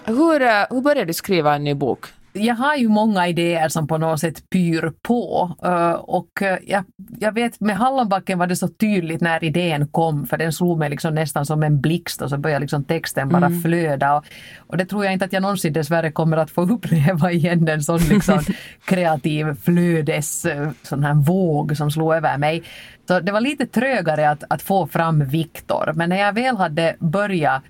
Hur, 0.05 0.41
eh, 0.41 0.65
hur 0.69 0.81
började 0.81 1.05
du 1.05 1.13
skriva 1.13 1.55
en 1.55 1.63
ny 1.63 1.73
bok? 1.73 2.05
Jag 2.33 2.55
har 2.55 2.75
ju 2.75 2.87
många 2.87 3.27
idéer 3.27 3.69
som 3.69 3.87
på 3.87 3.97
något 3.97 4.19
sätt 4.19 4.49
pyr 4.49 4.91
på. 5.01 5.51
Uh, 5.65 5.91
och 5.91 6.29
uh, 6.41 6.57
jag, 6.67 6.83
jag 7.19 7.31
vet 7.31 7.59
med 7.59 7.77
Hallonbacken 7.77 8.39
var 8.39 8.47
det 8.47 8.55
så 8.55 8.67
tydligt 8.67 9.21
när 9.21 9.43
idén 9.43 9.87
kom 9.87 10.27
för 10.27 10.37
den 10.37 10.53
slog 10.53 10.79
mig 10.79 10.89
liksom 10.89 11.15
nästan 11.15 11.45
som 11.45 11.63
en 11.63 11.81
blixt 11.81 12.21
och 12.21 12.29
så 12.29 12.37
började 12.37 12.61
liksom 12.61 12.83
texten 12.83 13.29
bara 13.29 13.45
mm. 13.45 13.61
flöda. 13.61 14.15
Och, 14.15 14.25
och, 14.57 14.77
det 14.77 14.85
tror 14.85 15.05
jag 15.05 15.13
inte 15.13 15.25
att 15.25 15.33
jag 15.33 15.41
någonsin 15.41 15.73
dessvärre 15.73 16.11
kommer 16.11 16.37
att 16.37 16.51
få 16.51 16.61
uppleva 16.73 17.31
igen 17.31 17.67
en 17.67 17.83
sån 17.83 17.99
liksom 17.99 18.39
kreativ 18.85 19.53
flödes 19.63 20.45
uh, 20.45 20.69
sån 20.83 21.03
här 21.03 21.13
våg 21.13 21.77
som 21.77 21.91
slog 21.91 22.13
över 22.13 22.37
mig. 22.37 22.63
Så 23.07 23.19
det 23.19 23.31
var 23.31 23.41
lite 23.41 23.65
trögare 23.65 24.29
att, 24.29 24.43
att 24.49 24.61
få 24.61 24.87
fram 24.87 25.25
Viktor 25.25 25.91
men 25.95 26.09
när 26.09 26.17
jag 26.17 26.33
väl 26.33 26.57
hade 26.57 26.95
börjat 26.99 27.63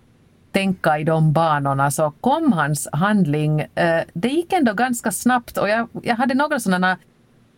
tänka 0.51 0.99
i 0.99 1.03
de 1.03 1.33
banorna 1.33 1.91
så 1.91 2.11
kom 2.11 2.53
hans 2.53 2.87
handling, 2.91 3.59
eh, 3.59 4.01
det 4.13 4.27
gick 4.27 4.53
ändå 4.53 4.73
ganska 4.73 5.11
snabbt 5.11 5.57
och 5.57 5.69
jag, 5.69 5.87
jag 6.03 6.15
hade 6.15 6.33
några 6.33 6.59
sådana 6.59 6.97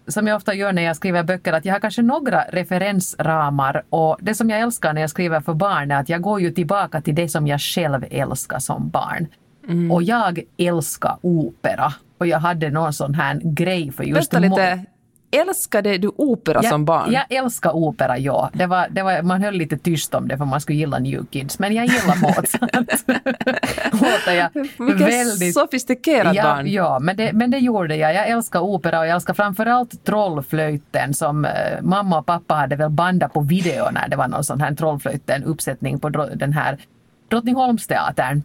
som 0.07 0.27
jag 0.27 0.35
ofta 0.35 0.53
gör 0.53 0.73
när 0.73 0.81
jag 0.81 0.95
skriver 0.95 1.23
böcker, 1.23 1.53
att 1.53 1.65
jag 1.65 1.73
har 1.73 1.79
kanske 1.79 2.01
några 2.01 2.41
referensramar 2.41 3.83
och 3.89 4.17
det 4.21 4.35
som 4.35 4.49
jag 4.49 4.59
älskar 4.59 4.93
när 4.93 5.01
jag 5.01 5.09
skriver 5.09 5.41
för 5.41 5.53
barn 5.53 5.91
är 5.91 5.99
att 5.99 6.09
jag 6.09 6.21
går 6.21 6.41
ju 6.41 6.51
tillbaka 6.51 7.01
till 7.01 7.15
det 7.15 7.29
som 7.29 7.47
jag 7.47 7.61
själv 7.61 8.05
älskar 8.11 8.59
som 8.59 8.89
barn. 8.89 9.27
Mm. 9.67 9.91
Och 9.91 10.03
jag 10.03 10.41
älskar 10.57 11.17
opera 11.21 11.93
och 12.17 12.27
jag 12.27 12.39
hade 12.39 12.69
någon 12.69 12.93
sån 12.93 13.13
här 13.13 13.41
grej 13.43 13.91
för 13.91 14.03
just... 14.03 14.31
Berätta 14.31 14.49
lite, 14.49 14.85
Älskade 15.31 15.97
du 15.97 16.11
opera 16.15 16.59
jag, 16.63 16.71
som 16.71 16.85
barn? 16.85 17.11
Jag 17.11 17.31
älskar 17.31 17.75
opera, 17.75 18.17
ja. 18.17 18.49
Det 18.53 18.65
var, 18.65 18.87
det 18.89 19.03
var, 19.03 19.21
man 19.21 19.43
höll 19.43 19.53
lite 19.53 19.77
tyst 19.77 20.13
om 20.13 20.27
det 20.27 20.37
för 20.37 20.45
man 20.45 20.61
skulle 20.61 20.77
gilla 20.77 20.99
New 20.99 21.25
Kids. 21.25 21.59
Men 21.59 21.75
jag 21.75 21.85
gillar 21.85 22.15
Mozart. 22.21 23.01
Låter 23.91 24.33
jag 24.33 24.49
Vilket 24.53 25.07
väldigt... 25.07 25.53
sofistikerat 25.53 26.35
ja, 26.35 26.43
barn. 26.43 26.67
Ja, 26.67 26.99
men 26.99 27.17
det, 27.17 27.33
men 27.33 27.51
det 27.51 27.57
gjorde 27.57 27.95
jag. 27.95 28.13
Jag 28.13 28.27
älskar 28.27 28.59
opera 28.59 28.99
och 28.99 29.07
jag 29.07 29.15
älskar 29.15 29.33
framförallt 29.33 30.05
Trollflöjten 30.05 31.13
som 31.13 31.45
eh, 31.45 31.51
mamma 31.81 32.19
och 32.19 32.25
pappa 32.25 32.53
hade 32.53 32.75
väl 32.75 32.89
bandat 32.89 33.33
på 33.33 33.41
video 33.41 33.91
när 33.91 34.07
det 34.07 34.15
var 34.15 34.27
någon 34.27 34.43
sån 34.43 34.61
här 34.61 34.71
Trollflöjten-uppsättning 34.71 35.99
på 35.99 36.09
den 36.09 36.53
här 36.53 36.77
Drottningholmsteatern. 37.29 38.43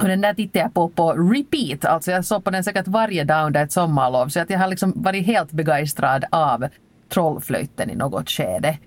Och 0.00 0.08
den 0.08 0.20
där 0.20 0.34
tittade 0.34 0.58
jag 0.58 0.74
på 0.74 0.88
på 0.88 1.12
repeat, 1.12 1.84
alltså 1.84 2.10
jag 2.10 2.24
såg 2.24 2.44
på 2.44 2.50
den 2.50 2.64
säkert 2.64 2.88
varje 2.88 3.24
dag 3.24 3.46
under 3.46 3.64
ett 3.64 3.72
sommarlov 3.72 4.28
så 4.28 4.40
att 4.40 4.50
jag 4.50 4.58
har 4.58 4.68
liksom 4.68 4.92
varit 4.96 5.26
helt 5.26 5.52
begeistrad 5.52 6.24
av 6.30 6.66
Trollflöjten 7.08 7.90
i 7.90 7.94
något 7.94 8.30
skede. 8.30 8.78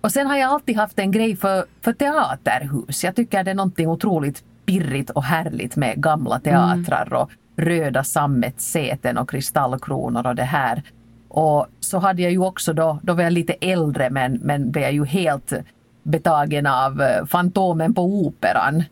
Och 0.00 0.12
sen 0.12 0.26
har 0.26 0.36
jag 0.36 0.50
alltid 0.50 0.76
haft 0.76 0.98
en 0.98 1.12
grej 1.12 1.36
för, 1.36 1.64
för 1.80 1.92
teaterhus. 1.92 3.04
Jag 3.04 3.16
tycker 3.16 3.44
det 3.44 3.50
är 3.50 3.54
någonting 3.54 3.88
otroligt 3.88 4.42
pirrigt 4.66 5.10
och 5.10 5.24
härligt 5.24 5.76
med 5.76 6.02
gamla 6.02 6.40
teatrar 6.40 7.06
mm. 7.06 7.18
och 7.18 7.30
röda 7.56 8.04
sammetssäten 8.04 9.18
och 9.18 9.30
kristallkronor 9.30 10.26
och 10.26 10.34
det 10.34 10.42
här. 10.42 10.82
Och 11.28 11.66
så 11.80 11.98
hade 11.98 12.22
jag 12.22 12.32
ju 12.32 12.38
också 12.38 12.72
då, 12.72 12.98
då 13.02 13.14
var 13.14 13.22
jag 13.22 13.32
lite 13.32 13.52
äldre 13.52 14.10
men, 14.10 14.32
men 14.32 14.70
blev 14.70 14.84
jag 14.84 14.92
ju 14.92 15.04
helt 15.04 15.52
betagen 16.02 16.66
av 16.66 17.02
eh, 17.02 17.26
Fantomen 17.26 17.94
på 17.94 18.02
Operan 18.02 18.84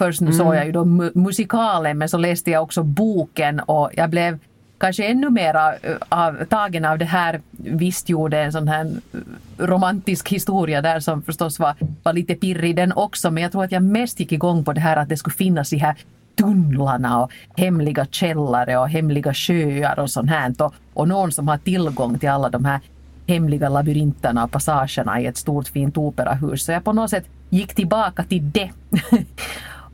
Först 0.00 0.20
mm. 0.20 0.32
såg 0.32 0.54
jag 0.54 0.66
ju 0.66 0.72
då 0.72 0.84
mu 0.84 1.10
musikalen 1.14 1.98
men 1.98 2.08
så 2.08 2.18
läste 2.18 2.50
jag 2.50 2.62
också 2.62 2.82
boken 2.82 3.60
och 3.60 3.90
jag 3.94 4.10
blev 4.10 4.38
kanske 4.78 5.04
ännu 5.04 5.30
mera 5.30 5.74
eh, 5.76 5.96
av, 6.08 6.44
tagen 6.44 6.84
av 6.84 6.98
det 6.98 7.04
här. 7.04 7.40
Visst 7.50 8.08
gjorde 8.08 8.40
en 8.40 8.52
sån 8.52 8.68
här 8.68 8.84
eh, 8.86 9.20
romantisk 9.58 10.28
historia 10.28 10.82
där 10.82 11.00
som 11.00 11.22
förstås 11.22 11.58
var, 11.58 11.74
var 12.02 12.12
lite 12.12 12.34
pirrig 12.34 12.76
den 12.76 12.92
också 12.92 13.30
men 13.30 13.42
jag 13.42 13.52
tror 13.52 13.64
att 13.64 13.72
jag 13.72 13.82
mest 13.82 14.20
gick 14.20 14.32
igång 14.32 14.64
på 14.64 14.72
det 14.72 14.80
här 14.80 14.96
att 14.96 15.08
det 15.08 15.16
skulle 15.16 15.34
finnas 15.34 15.70
de 15.70 15.76
här 15.76 15.96
tunnlarna 16.36 17.22
och 17.22 17.32
hemliga 17.56 18.06
källare 18.06 18.78
och 18.78 18.88
hemliga 18.88 19.34
sjöar 19.34 19.98
och 19.98 20.10
sånt 20.10 20.30
här. 20.30 20.54
Och, 20.58 20.74
och 20.94 21.08
någon 21.08 21.32
som 21.32 21.48
har 21.48 21.58
tillgång 21.58 22.18
till 22.18 22.30
alla 22.30 22.48
de 22.48 22.64
här 22.64 22.80
hemliga 23.26 23.68
labyrinterna 23.68 24.44
och 24.44 24.50
passagerna 24.50 25.20
i 25.20 25.26
ett 25.26 25.36
stort 25.36 25.68
fint 25.68 25.96
operahus. 25.96 26.64
Så 26.64 26.72
jag 26.72 26.84
på 26.84 26.92
något 26.92 27.10
sätt 27.10 27.26
gick 27.50 27.74
tillbaka 27.74 28.24
till 28.24 28.50
det. 28.50 28.70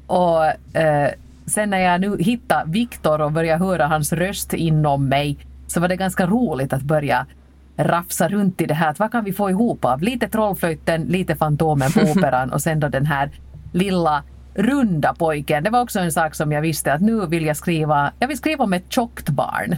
Och 0.06 0.44
eh, 0.76 1.10
sen 1.46 1.70
när 1.70 1.78
jag 1.78 2.00
nu 2.00 2.16
hittade 2.18 2.70
Viktor 2.70 3.20
och 3.20 3.32
började 3.32 3.64
höra 3.64 3.86
hans 3.86 4.12
röst 4.12 4.52
inom 4.52 5.08
mig 5.08 5.38
så 5.66 5.80
var 5.80 5.88
det 5.88 5.96
ganska 5.96 6.26
roligt 6.26 6.72
att 6.72 6.82
börja 6.82 7.26
rafsa 7.76 8.28
runt 8.28 8.60
i 8.60 8.66
det 8.66 8.74
här. 8.74 8.90
Att 8.90 8.98
vad 8.98 9.12
kan 9.12 9.24
vi 9.24 9.32
få 9.32 9.50
ihop 9.50 9.84
av? 9.84 10.02
Lite 10.02 10.28
Trollflöjten, 10.28 11.02
lite 11.02 11.36
Fantomen 11.36 11.92
på 11.92 12.00
Operan 12.10 12.52
och 12.52 12.62
sen 12.62 12.80
då 12.80 12.88
den 12.88 13.06
här 13.06 13.30
lilla 13.72 14.22
runda 14.54 15.14
pojken. 15.14 15.64
Det 15.64 15.70
var 15.70 15.80
också 15.80 16.00
en 16.00 16.12
sak 16.12 16.34
som 16.34 16.52
jag 16.52 16.60
visste 16.60 16.92
att 16.92 17.00
nu 17.00 17.26
vill 17.26 17.46
jag 17.46 17.56
skriva. 17.56 18.12
Jag 18.18 18.28
vill 18.28 18.36
skriva 18.36 18.64
om 18.64 18.72
ett 18.72 18.92
tjockt 18.92 19.28
barn. 19.28 19.76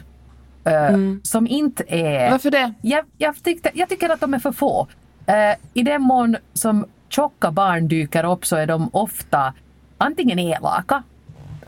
Uh, 0.66 0.74
mm. 0.74 1.20
Som 1.24 1.46
inte 1.46 1.84
är... 1.88 2.30
Varför 2.30 2.50
det? 2.50 2.72
Jag, 2.82 3.04
jag, 3.18 3.42
tyckte, 3.42 3.70
jag 3.74 3.88
tycker 3.88 4.08
att 4.08 4.20
de 4.20 4.34
är 4.34 4.38
för 4.38 4.52
få. 4.52 4.88
Uh, 5.28 5.34
I 5.74 5.82
den 5.82 6.02
mån 6.02 6.36
som 6.52 6.86
tjocka 7.08 7.50
barn 7.50 7.88
dyker 7.88 8.32
upp 8.32 8.46
så 8.46 8.56
är 8.56 8.66
de 8.66 8.90
ofta 8.92 9.54
antingen 9.98 10.38
elaka. 10.38 11.02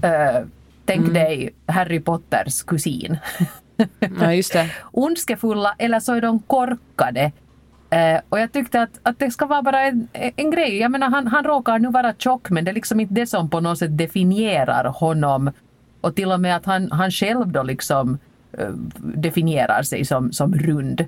Uh, 0.04 0.46
tänk 0.84 1.00
mm. 1.00 1.14
dig 1.14 1.50
Harry 1.66 2.00
Potters 2.00 2.62
kusin. 2.62 3.18
ja, 4.20 4.34
just 4.34 4.52
det. 4.52 4.70
Ondskefulla 4.92 5.74
eller 5.78 6.00
så 6.00 6.14
är 6.14 6.20
de 6.20 6.38
korkade. 6.38 7.32
Uh, 7.94 8.20
och 8.28 8.40
jag 8.40 8.52
tyckte 8.52 8.82
att, 8.82 9.00
att 9.02 9.18
det 9.18 9.30
ska 9.30 9.46
vara 9.46 9.62
bara 9.62 9.82
en, 9.82 10.08
en 10.12 10.50
grej. 10.50 10.76
Jag 10.76 10.90
menar 10.90 11.10
han, 11.10 11.26
han 11.26 11.44
råkar 11.44 11.78
nu 11.78 11.88
vara 11.88 12.14
tjock 12.18 12.50
men 12.50 12.64
det 12.64 12.70
är 12.70 12.74
liksom 12.74 13.00
inte 13.00 13.14
det 13.14 13.26
som 13.26 13.50
på 13.50 13.60
något 13.60 13.78
sätt 13.78 13.98
definierar 13.98 14.84
honom. 14.84 15.50
Och 16.00 16.16
till 16.16 16.32
och 16.32 16.40
med 16.40 16.56
att 16.56 16.66
han, 16.66 16.92
han 16.92 17.10
själv 17.10 17.48
då 17.48 17.62
liksom 17.62 18.18
uh, 18.60 18.74
definierar 18.98 19.82
sig 19.82 20.04
som, 20.04 20.32
som 20.32 20.54
rund. 20.54 21.04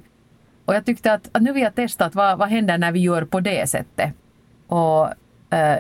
Och 0.65 0.75
jag 0.75 0.85
tyckte 0.85 1.13
att, 1.13 1.29
att 1.33 1.43
nu 1.43 1.53
vill 1.53 1.63
jag 1.63 1.75
testa 1.75 2.05
att 2.05 2.15
vad, 2.15 2.39
vad 2.39 2.49
händer 2.49 2.79
när 2.79 2.93
vi 2.93 3.01
gör 3.01 3.25
på 3.25 3.41
det 3.41 3.71
sättet. 3.71 4.13
Och 4.67 5.07
uh, 5.53 5.79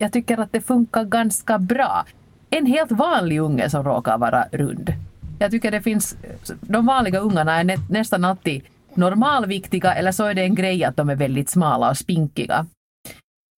jag 0.00 0.12
tycker 0.12 0.38
att 0.38 0.52
det 0.52 0.60
funkar 0.60 1.04
ganska 1.04 1.58
bra. 1.58 2.04
En 2.50 2.66
helt 2.66 2.92
vanlig 2.92 3.40
unge 3.40 3.70
som 3.70 3.84
råkar 3.84 4.18
vara 4.18 4.44
rund. 4.52 4.92
Jag 5.38 5.50
tycker 5.50 5.70
det 5.70 5.82
finns, 5.82 6.16
de 6.60 6.86
vanliga 6.86 7.18
ungarna 7.18 7.60
är 7.60 7.64
nä, 7.64 7.76
nästan 7.90 8.24
alltid 8.24 8.62
normalviktiga 8.94 9.94
eller 9.94 10.12
så 10.12 10.24
är 10.24 10.34
det 10.34 10.42
en 10.42 10.54
grej 10.54 10.84
att 10.84 10.96
de 10.96 11.10
är 11.10 11.16
väldigt 11.16 11.50
smala 11.50 11.90
och 11.90 11.96
spinkiga. 11.96 12.66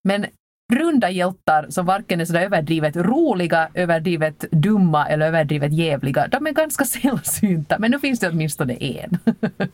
Men 0.03 0.25
runda 0.73 1.09
hjältar 1.09 1.65
som 1.69 1.85
varken 1.85 2.21
är 2.21 2.25
sådär 2.25 2.41
överdrivet 2.41 2.95
roliga, 2.95 3.69
överdrivet 3.73 4.45
dumma 4.51 5.07
eller 5.07 5.27
överdrivet 5.27 5.73
jävliga, 5.73 6.27
de 6.27 6.47
är 6.47 6.51
ganska 6.51 6.85
sällsynta. 7.01 7.79
Men 7.79 7.91
nu 7.91 7.99
finns 7.99 8.19
det 8.19 8.29
åtminstone 8.29 8.73
en. 8.73 9.17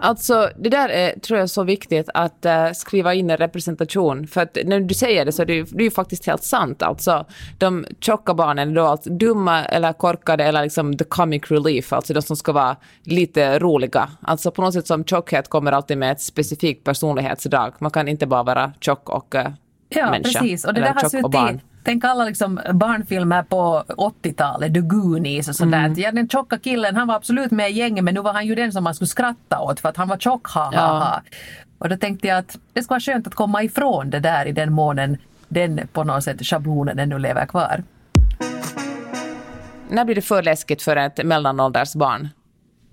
Alltså 0.00 0.50
det 0.56 0.68
där 0.68 0.88
är, 0.88 1.20
tror 1.20 1.38
jag 1.38 1.42
är 1.42 1.46
så 1.46 1.64
viktigt 1.64 2.08
att 2.14 2.46
uh, 2.46 2.72
skriva 2.74 3.14
in 3.14 3.30
en 3.30 3.36
representation. 3.36 4.26
För 4.26 4.40
att 4.40 4.58
när 4.64 4.80
du 4.80 4.94
säger 4.94 5.24
det 5.24 5.32
så 5.32 5.42
är 5.42 5.46
det, 5.46 5.54
ju, 5.54 5.64
det 5.64 5.82
är 5.82 5.84
ju 5.84 5.90
faktiskt 5.90 6.26
helt 6.26 6.44
sant. 6.44 6.82
Alltså 6.82 7.26
de 7.58 7.86
tjocka 8.00 8.34
barnen 8.34 8.70
är 8.70 8.74
då 8.74 8.86
alltså 8.86 9.10
dumma 9.10 9.64
eller 9.64 9.92
korkade 9.92 10.44
eller 10.44 10.62
liksom 10.62 10.96
the 10.96 11.04
comic 11.04 11.50
relief, 11.50 11.92
alltså 11.92 12.14
de 12.14 12.22
som 12.22 12.36
ska 12.36 12.52
vara 12.52 12.76
lite 13.02 13.58
roliga. 13.58 14.10
Alltså 14.22 14.50
på 14.50 14.62
något 14.62 14.74
sätt 14.74 14.86
som 14.86 15.04
tjockhet 15.04 15.48
kommer 15.48 15.72
alltid 15.72 15.98
med 15.98 16.12
ett 16.12 16.20
specifikt 16.20 16.84
personlighetsdrag. 16.84 17.74
Man 17.78 17.90
kan 17.90 18.08
inte 18.08 18.26
bara 18.26 18.42
vara 18.42 18.72
tjock 18.80 19.08
och 19.08 19.34
uh, 19.34 19.48
ja, 19.88 20.10
människa. 20.10 20.40
Precis. 20.40 20.64
Och 20.64 20.74
det 20.74 20.80
där 20.80 20.94
har 20.94 21.08
suttit, 21.08 21.64
Tänk 21.82 22.04
alla 22.04 22.24
liksom 22.24 22.60
barnfilmer 22.72 23.42
på 23.42 23.84
80-talet, 23.88 24.74
The 24.74 24.80
Goonies 24.80 25.48
och 25.48 25.56
sådär. 25.56 25.84
Mm. 25.84 26.00
Ja, 26.00 26.12
den 26.12 26.28
tjocka 26.28 26.58
killen, 26.58 26.96
han 26.96 27.08
var 27.08 27.14
absolut 27.14 27.50
med 27.50 27.70
i 27.70 27.74
gänget 27.74 28.04
men 28.04 28.14
nu 28.14 28.20
var 28.20 28.32
han 28.32 28.46
ju 28.46 28.54
den 28.54 28.72
som 28.72 28.84
man 28.84 28.94
skulle 28.94 29.08
skratta 29.08 29.60
åt 29.60 29.80
för 29.80 29.88
att 29.88 29.96
han 29.96 30.08
var 30.08 30.18
tjock, 30.18 30.46
ha, 30.46 30.64
ha, 30.64 30.98
ha. 30.98 31.22
Och 31.78 31.88
då 31.88 31.96
tänkte 31.96 32.28
jag 32.28 32.38
att 32.38 32.58
det 32.72 32.82
skulle 32.82 32.94
vara 32.94 33.00
skönt 33.00 33.26
att 33.26 33.34
komma 33.34 33.62
ifrån 33.62 34.10
det 34.10 34.20
där 34.20 34.46
i 34.46 34.52
den 34.52 34.72
månen 34.72 35.16
den 35.48 35.88
på 35.92 36.04
något 36.04 36.24
sätt 36.24 36.46
schablonen 36.46 36.98
ännu 36.98 37.18
lever 37.18 37.46
kvar. 37.46 37.82
När 39.90 40.04
blir 40.04 40.14
det 40.14 40.22
för 40.22 40.42
läskigt 40.42 40.82
för 40.82 40.96
ett 40.96 41.24
mellanålders 41.24 41.94
barn? 41.94 42.28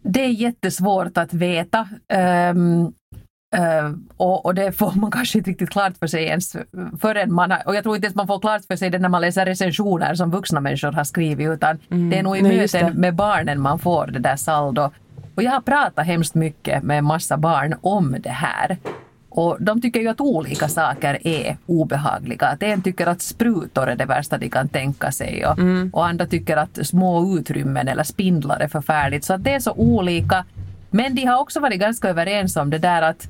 Det 0.01 0.19
är 0.25 0.29
jättesvårt 0.29 1.17
att 1.17 1.33
veta. 1.33 1.87
Um, 2.53 2.93
Uh, 3.57 3.95
och, 4.17 4.45
och, 4.45 4.55
det 4.55 4.71
får 4.71 4.91
man 4.95 5.11
kanske 5.11 5.37
inte 5.37 5.49
riktigt 5.49 5.69
klart 5.69 5.97
för 5.97 6.07
sig 6.07 6.23
ens 6.23 6.55
förrän 7.01 7.33
man 7.33 7.51
har, 7.51 7.61
och 7.65 7.75
jag 7.75 7.83
tror 7.83 7.95
inte 7.95 8.05
ens 8.05 8.15
man 8.15 8.27
får 8.27 8.39
klart 8.39 8.65
för 8.65 8.75
sig 8.75 8.89
det 8.89 8.99
när 8.99 9.09
man 9.09 9.21
läser 9.21 9.45
recensioner 9.45 10.15
som 10.15 10.31
vuxna 10.31 10.59
människor 10.59 10.91
har 10.91 11.03
skrivit 11.03 11.49
utan 11.49 11.79
mm, 11.91 12.09
det 12.09 12.19
är 12.19 12.23
nog 12.23 12.37
i 12.37 12.41
nej, 12.41 12.57
möten 12.57 12.93
med 12.93 13.15
barnen 13.15 13.61
man 13.61 13.79
får 13.79 14.07
det 14.07 14.19
där 14.19 14.35
saldo. 14.35 14.91
Och 15.35 15.43
jag 15.43 15.51
har 15.51 15.61
pratat 15.61 16.05
hemskt 16.05 16.35
mycket 16.35 16.83
med 16.83 16.97
en 16.97 17.05
massa 17.05 17.37
barn 17.37 17.75
om 17.81 18.15
det 18.19 18.29
här. 18.29 18.77
Och 19.29 19.57
de 19.59 19.81
tycker 19.81 19.99
ju 19.99 20.07
att 20.07 20.21
olika 20.21 20.67
saker 20.67 21.27
är 21.27 21.57
obehagliga. 21.65 22.47
Att 22.47 22.63
en 22.63 22.81
tycker 22.81 23.07
att 23.07 23.21
sprutor 23.21 23.89
är 23.89 23.95
det 23.95 24.05
värsta 24.05 24.37
de 24.37 24.49
kan 24.49 24.69
tänka 24.69 25.11
sig 25.11 25.45
och, 25.45 25.59
mm. 25.59 25.89
och 25.93 26.07
andra 26.07 26.25
tycker 26.25 26.57
att 26.57 26.79
små 26.87 27.37
utrymmen 27.37 27.87
eller 27.87 28.03
spindlar 28.03 28.59
är 28.59 28.67
förfärligt. 28.67 29.23
Så 29.23 29.33
att 29.33 29.43
det 29.43 29.53
är 29.53 29.59
så 29.59 29.71
olika. 29.71 30.45
Men 30.89 31.15
de 31.15 31.25
har 31.25 31.39
också 31.39 31.59
varit 31.59 31.79
ganska 31.79 32.09
överens 32.09 32.55
om 32.57 32.69
det 32.69 32.77
där 32.77 33.01
att 33.01 33.27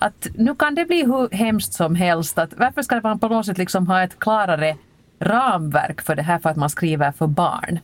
att 0.00 0.26
nu 0.34 0.54
kan 0.54 0.74
det 0.74 0.84
bli 0.84 1.04
hur 1.04 1.28
hemskt 1.36 1.72
som 1.72 1.94
helst. 1.94 2.38
Att 2.38 2.54
varför 2.56 2.82
ska 2.82 3.00
man 3.00 3.18
på 3.18 3.28
något 3.28 3.46
sätt 3.46 3.58
liksom 3.58 3.86
ha 3.86 4.02
ett 4.02 4.18
klarare 4.18 4.76
ramverk 5.18 6.02
för 6.02 6.16
det 6.16 6.22
här 6.22 6.38
för 6.38 6.50
att 6.50 6.56
man 6.56 6.70
skriver 6.70 7.12
för 7.12 7.26
barn? 7.26 7.78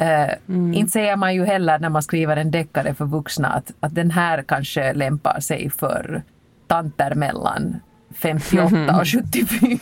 Uh, 0.00 0.34
mm. 0.48 0.74
Inte 0.74 0.92
säger 0.92 1.16
man 1.16 1.34
ju 1.34 1.44
heller 1.44 1.78
när 1.78 1.88
man 1.88 2.02
skriver 2.02 2.36
en 2.36 2.50
deckare 2.50 2.94
för 2.94 3.04
vuxna 3.04 3.48
att, 3.48 3.72
att 3.80 3.94
den 3.94 4.10
här 4.10 4.42
kanske 4.42 4.92
lämpar 4.92 5.40
sig 5.40 5.70
för 5.70 6.22
tanter 6.66 7.14
mellan 7.14 7.80
58 8.14 9.00
och 9.00 9.08
74. 9.08 9.78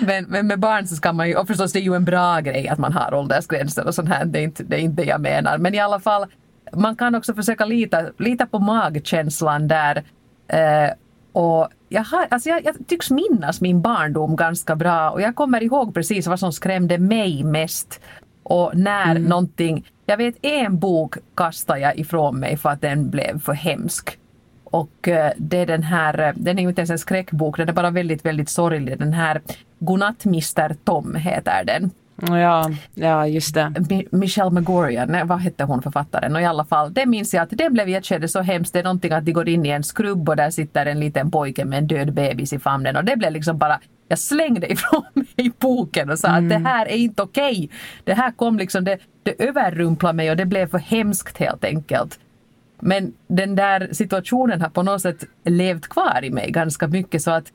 men, 0.06 0.24
men, 0.24 0.46
med 0.46 0.58
barn 0.58 0.86
så 0.86 0.96
ska 0.96 1.12
man 1.12 1.28
ju, 1.28 1.34
och 1.34 1.46
förstås 1.46 1.72
det 1.72 1.78
är 1.78 1.82
ju 1.82 1.94
en 1.94 2.04
bra 2.04 2.40
grej 2.40 2.68
att 2.68 2.78
man 2.78 2.92
har 2.92 3.14
åldersgränser 3.14 3.86
och 3.86 3.94
sånt 3.94 4.08
här, 4.08 4.24
det 4.24 4.38
är 4.38 4.42
inte 4.42 4.62
det, 4.62 4.76
är 4.76 4.80
inte 4.80 5.02
jag 5.02 5.20
menar. 5.20 5.58
Men 5.58 5.74
i 5.74 5.78
alla 5.78 6.00
fall 6.00 6.26
man 6.72 6.96
kan 6.96 7.14
också 7.14 7.34
försöka 7.34 7.64
lita, 7.64 8.02
lita 8.18 8.46
på 8.46 8.58
magkänslan 8.58 9.68
där. 9.68 10.04
Eh, 10.48 10.90
och 11.32 11.68
jag, 11.88 12.04
har, 12.04 12.26
alltså 12.30 12.48
jag, 12.48 12.64
jag 12.64 12.76
tycks 12.86 13.10
minnas 13.10 13.60
min 13.60 13.82
barndom 13.82 14.36
ganska 14.36 14.76
bra 14.76 15.10
och 15.10 15.20
jag 15.20 15.34
kommer 15.34 15.62
ihåg 15.62 15.94
precis 15.94 16.26
vad 16.26 16.40
som 16.40 16.52
skrämde 16.52 16.98
mig 16.98 17.44
mest. 17.44 18.00
Och 18.42 18.76
när 18.76 19.10
mm. 19.10 19.22
någonting, 19.22 19.90
jag 20.06 20.16
vet 20.16 20.34
en 20.42 20.78
bok 20.78 21.16
kastade 21.34 21.80
jag 21.80 21.98
ifrån 21.98 22.40
mig 22.40 22.56
för 22.56 22.68
att 22.68 22.80
den 22.80 23.10
blev 23.10 23.40
för 23.40 23.52
hemsk. 23.52 24.18
Och 24.64 25.08
eh, 25.08 25.32
det 25.36 25.58
är 25.58 25.66
den 25.66 25.82
här, 25.82 26.20
eh, 26.20 26.32
den 26.36 26.58
är 26.58 26.62
ju 26.62 26.68
inte 26.68 26.80
ens 26.80 26.90
en 26.90 26.98
skräckbok, 26.98 27.56
den 27.56 27.68
är 27.68 27.72
bara 27.72 27.90
väldigt, 27.90 28.24
väldigt 28.24 28.48
sorglig. 28.48 28.98
Den 28.98 29.12
här 29.12 29.40
Godnatt 29.78 30.24
Mr 30.24 30.74
Tom 30.84 31.14
heter 31.14 31.64
den. 31.64 31.90
Ja, 32.20 32.70
ja 32.94 33.26
just 33.26 33.54
det. 33.54 33.72
Michelle 34.10 34.50
Megorian, 34.50 35.28
vad 35.28 35.40
hette 35.40 35.64
hon 35.64 35.82
författaren? 35.82 36.34
Och 36.34 36.42
i 36.42 36.44
alla 36.44 36.64
fall, 36.64 36.94
det 36.94 37.06
minns 37.06 37.34
jag 37.34 37.42
att 37.42 37.50
det 37.50 37.70
blev 37.70 37.88
i 37.88 37.94
ett 37.94 38.06
skede 38.06 38.28
så 38.28 38.40
hemskt. 38.40 38.72
Det 38.72 38.78
är 38.78 38.84
någonting 38.84 39.12
att 39.12 39.24
de 39.24 39.32
går 39.32 39.48
in 39.48 39.66
i 39.66 39.68
en 39.68 39.84
skrubb 39.84 40.28
och 40.28 40.36
där 40.36 40.50
sitter 40.50 40.86
en 40.86 41.00
liten 41.00 41.30
pojke 41.30 41.64
med 41.64 41.78
en 41.78 41.86
död 41.86 42.12
bebis 42.14 42.52
i 42.52 42.58
famnen 42.58 42.96
och 42.96 43.04
det 43.04 43.16
blev 43.16 43.32
liksom 43.32 43.58
bara 43.58 43.80
jag 44.08 44.18
slängde 44.18 44.66
ifrån 44.72 45.04
mig 45.14 45.52
boken 45.58 46.10
och 46.10 46.18
sa 46.18 46.28
mm. 46.28 46.44
att 46.44 46.50
det 46.50 46.56
mm. 46.56 46.66
här 46.66 46.86
är 46.86 46.96
inte 46.96 47.22
okej. 47.22 47.64
Okay. 47.64 47.68
Det 48.04 48.14
här 48.14 48.30
kom 48.30 48.58
liksom, 48.58 48.84
det, 48.84 48.98
det 49.22 49.42
överrumplade 49.42 50.16
mig 50.16 50.30
och 50.30 50.36
det 50.36 50.46
blev 50.46 50.70
för 50.70 50.78
hemskt 50.78 51.38
helt 51.38 51.64
enkelt. 51.64 52.18
Men 52.80 53.12
den 53.26 53.56
där 53.56 53.88
situationen 53.92 54.60
har 54.60 54.68
på 54.68 54.82
något 54.82 55.02
sätt 55.02 55.24
levt 55.44 55.88
kvar 55.88 56.24
i 56.24 56.30
mig 56.30 56.50
ganska 56.50 56.88
mycket 56.88 57.22
så 57.22 57.30
att 57.30 57.52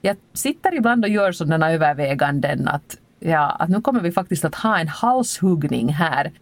jag 0.00 0.16
sitter 0.32 0.74
ibland 0.74 1.04
och 1.04 1.10
gör 1.10 1.32
sådana 1.32 1.72
överväganden 1.72 2.68
att 2.68 2.96
ja, 3.26 3.56
att 3.58 3.68
nu 3.68 3.80
kommer 3.80 4.00
vi 4.00 4.12
faktiskt 4.12 4.44
att 4.44 4.54
ha 4.54 4.78
en 4.78 4.88
halshuggning 4.88 5.88
här. 5.88 6.32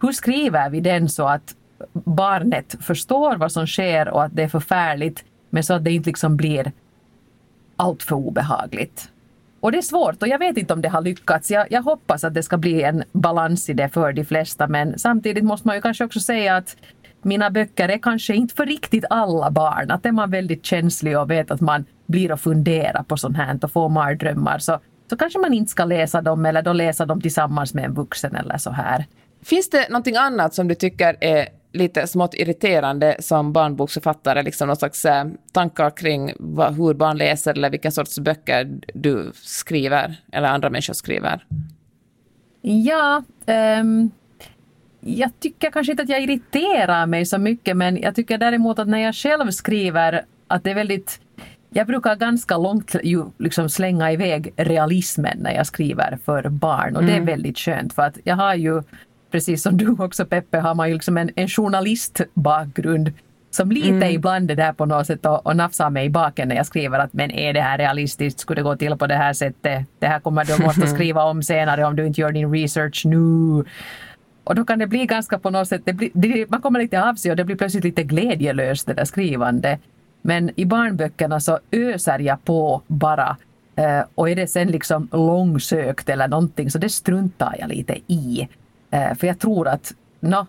Hur 0.00 0.12
skriver 0.12 0.70
vi 0.70 0.80
den 0.80 1.08
så 1.08 1.26
att 1.26 1.54
barnet 1.92 2.76
förstår 2.80 3.36
vad 3.36 3.52
som 3.52 3.66
sker 3.66 4.08
och 4.08 4.24
att 4.24 4.36
det 4.36 4.42
är 4.42 4.48
förfärligt 4.48 5.24
men 5.50 5.64
så 5.64 5.74
att 5.74 5.84
det 5.84 5.90
inte 5.90 6.08
liksom 6.08 6.36
blir 6.36 6.72
allt 7.76 8.02
för 8.02 8.16
obehagligt. 8.16 9.10
Och 9.60 9.72
det 9.72 9.78
är 9.78 9.82
svårt 9.82 10.22
och 10.22 10.28
jag 10.28 10.38
vet 10.38 10.56
inte 10.56 10.74
om 10.74 10.80
det 10.80 10.88
har 10.88 11.02
lyckats. 11.02 11.50
Jag, 11.50 11.66
jag, 11.70 11.82
hoppas 11.82 12.24
att 12.24 12.34
det 12.34 12.42
ska 12.42 12.56
bli 12.56 12.82
en 12.82 13.04
balans 13.12 13.70
i 13.70 13.72
det 13.72 13.88
för 13.88 14.12
de 14.12 14.24
flesta 14.24 14.68
men 14.68 14.98
samtidigt 14.98 15.44
måste 15.44 15.68
man 15.68 15.76
ju 15.76 15.82
kanske 15.82 16.04
också 16.04 16.20
säga 16.20 16.56
att 16.56 16.76
mina 17.22 17.50
böcker 17.50 17.88
är 17.88 17.98
kanske 17.98 18.34
inte 18.34 18.54
för 18.54 18.66
riktigt 18.66 19.04
alla 19.10 19.50
barn. 19.50 19.90
Att 19.90 20.06
är 20.06 20.12
man 20.12 20.30
väldigt 20.30 20.66
känslig 20.66 21.18
och 21.18 21.30
vet 21.30 21.50
att 21.50 21.60
man 21.60 21.84
blir 22.06 22.32
och 22.32 22.40
funderar 22.40 23.02
på 23.02 23.16
sånt 23.16 23.36
här 23.36 23.58
och 23.62 23.72
får 23.72 23.88
mardrömmar 23.88 24.58
så 24.58 24.80
så 25.10 25.16
kanske 25.16 25.38
man 25.38 25.54
inte 25.54 25.70
ska 25.70 25.84
läsa 25.84 26.22
dem 26.22 26.46
eller 26.46 26.62
då 26.62 26.72
läsa 26.72 27.06
dem 27.06 27.20
tillsammans 27.20 27.74
med 27.74 27.84
en 27.84 27.94
vuxen 27.94 28.36
eller 28.36 28.58
så 28.58 28.70
här. 28.70 29.04
Finns 29.42 29.70
det 29.70 29.88
någonting 29.88 30.16
annat 30.16 30.54
som 30.54 30.68
du 30.68 30.74
tycker 30.74 31.16
är 31.20 31.48
lite 31.72 32.06
smått 32.06 32.34
irriterande 32.34 33.16
som 33.20 33.52
barnboksförfattare, 33.52 34.42
liksom 34.42 34.66
någon 34.66 34.76
slags 34.76 35.04
eh, 35.04 35.24
tankar 35.52 35.90
kring 35.90 36.32
vad, 36.38 36.74
hur 36.74 36.94
barn 36.94 37.18
läser 37.18 37.52
eller 37.52 37.70
vilka 37.70 37.90
sorts 37.90 38.18
böcker 38.18 38.80
du 38.94 39.32
skriver 39.34 40.16
eller 40.32 40.48
andra 40.48 40.70
människor 40.70 40.94
skriver? 40.94 41.46
Ja, 42.60 43.22
um, 43.80 44.10
jag 45.00 45.30
tycker 45.40 45.70
kanske 45.70 45.92
inte 45.92 46.02
att 46.02 46.08
jag 46.08 46.22
irriterar 46.22 47.06
mig 47.06 47.26
så 47.26 47.38
mycket 47.38 47.76
men 47.76 47.96
jag 47.96 48.14
tycker 48.14 48.38
däremot 48.38 48.78
att 48.78 48.88
när 48.88 48.98
jag 48.98 49.14
själv 49.14 49.50
skriver 49.50 50.24
att 50.46 50.64
det 50.64 50.70
är 50.70 50.74
väldigt 50.74 51.20
jag 51.70 51.86
brukar 51.86 52.16
ganska 52.16 52.58
långt 52.58 52.94
ju 53.02 53.24
liksom 53.38 53.68
slänga 53.68 54.12
iväg 54.12 54.52
realismen 54.56 55.38
när 55.38 55.52
jag 55.52 55.66
skriver 55.66 56.18
för 56.24 56.48
barn 56.48 56.96
och 56.96 57.02
mm. 57.02 57.06
det 57.06 57.12
är 57.12 57.22
mm. 57.22 57.26
väldigt 57.26 57.58
skönt 57.58 57.92
för 57.92 58.02
att 58.02 58.18
jag 58.24 58.36
har 58.36 58.54
ju 58.54 58.82
precis 59.30 59.62
som 59.62 59.76
du 59.76 59.96
också 59.98 60.26
Peppe, 60.26 60.58
har 60.58 60.74
man 60.74 60.88
ju 60.88 60.94
liksom 60.94 61.16
en, 61.16 61.30
en 61.36 61.48
journalistbakgrund 61.48 63.12
som 63.50 63.70
lite 63.70 63.88
mm. 63.88 64.14
ibland 64.14 64.48
det 64.48 64.54
där 64.54 64.72
på 64.72 64.86
något 64.86 65.06
sätt 65.06 65.26
och, 65.26 65.46
och 65.46 65.56
nafsar 65.56 65.90
mig 65.90 66.06
i 66.06 66.10
baken 66.10 66.48
när 66.48 66.56
jag 66.56 66.66
skriver 66.66 66.98
att 66.98 67.12
men 67.12 67.30
är 67.30 67.52
det 67.52 67.60
här 67.60 67.78
realistiskt, 67.78 68.40
skulle 68.40 68.60
det 68.60 68.64
gå 68.64 68.76
till 68.76 68.96
på 68.96 69.06
det 69.06 69.14
här 69.14 69.32
sättet? 69.32 69.86
Det 69.98 70.06
här 70.06 70.20
kommer 70.20 70.44
du 70.44 70.62
måste 70.62 70.86
skriva 70.94 71.24
om 71.24 71.42
senare 71.42 71.84
om 71.84 71.96
du 71.96 72.06
inte 72.06 72.20
gör 72.20 72.32
din 72.32 72.52
research 72.52 73.02
nu. 73.04 73.64
Och 74.44 74.54
då 74.54 74.64
kan 74.64 74.78
det 74.78 74.86
bli 74.86 75.06
ganska 75.06 75.38
på 75.38 75.50
något 75.50 75.68
sätt, 75.68 75.82
det 75.84 75.92
blir, 75.92 76.10
det, 76.14 76.50
man 76.50 76.60
kommer 76.60 76.80
lite 76.80 77.02
av 77.02 77.14
sig 77.14 77.30
och 77.30 77.36
det 77.36 77.44
blir 77.44 77.56
plötsligt 77.56 77.84
lite 77.84 78.02
glädjelöst 78.02 78.86
det 78.86 78.94
där 78.94 79.04
skrivande. 79.04 79.78
Men 80.22 80.50
i 80.56 80.64
barnböckerna 80.64 81.40
så 81.40 81.58
öser 81.70 82.18
jag 82.18 82.44
på 82.44 82.82
bara 82.86 83.36
eh, 83.76 84.00
och 84.14 84.30
är 84.30 84.36
det 84.36 84.46
sen 84.46 84.68
liksom 84.68 85.08
långsökt 85.12 86.08
eller 86.08 86.28
någonting 86.28 86.70
så 86.70 86.78
det 86.78 86.88
struntar 86.88 87.56
jag 87.58 87.68
lite 87.68 87.98
i. 88.06 88.48
Eh, 88.90 89.14
för 89.14 89.26
jag 89.26 89.38
tror 89.38 89.68
att, 89.68 89.92
no, 90.20 90.46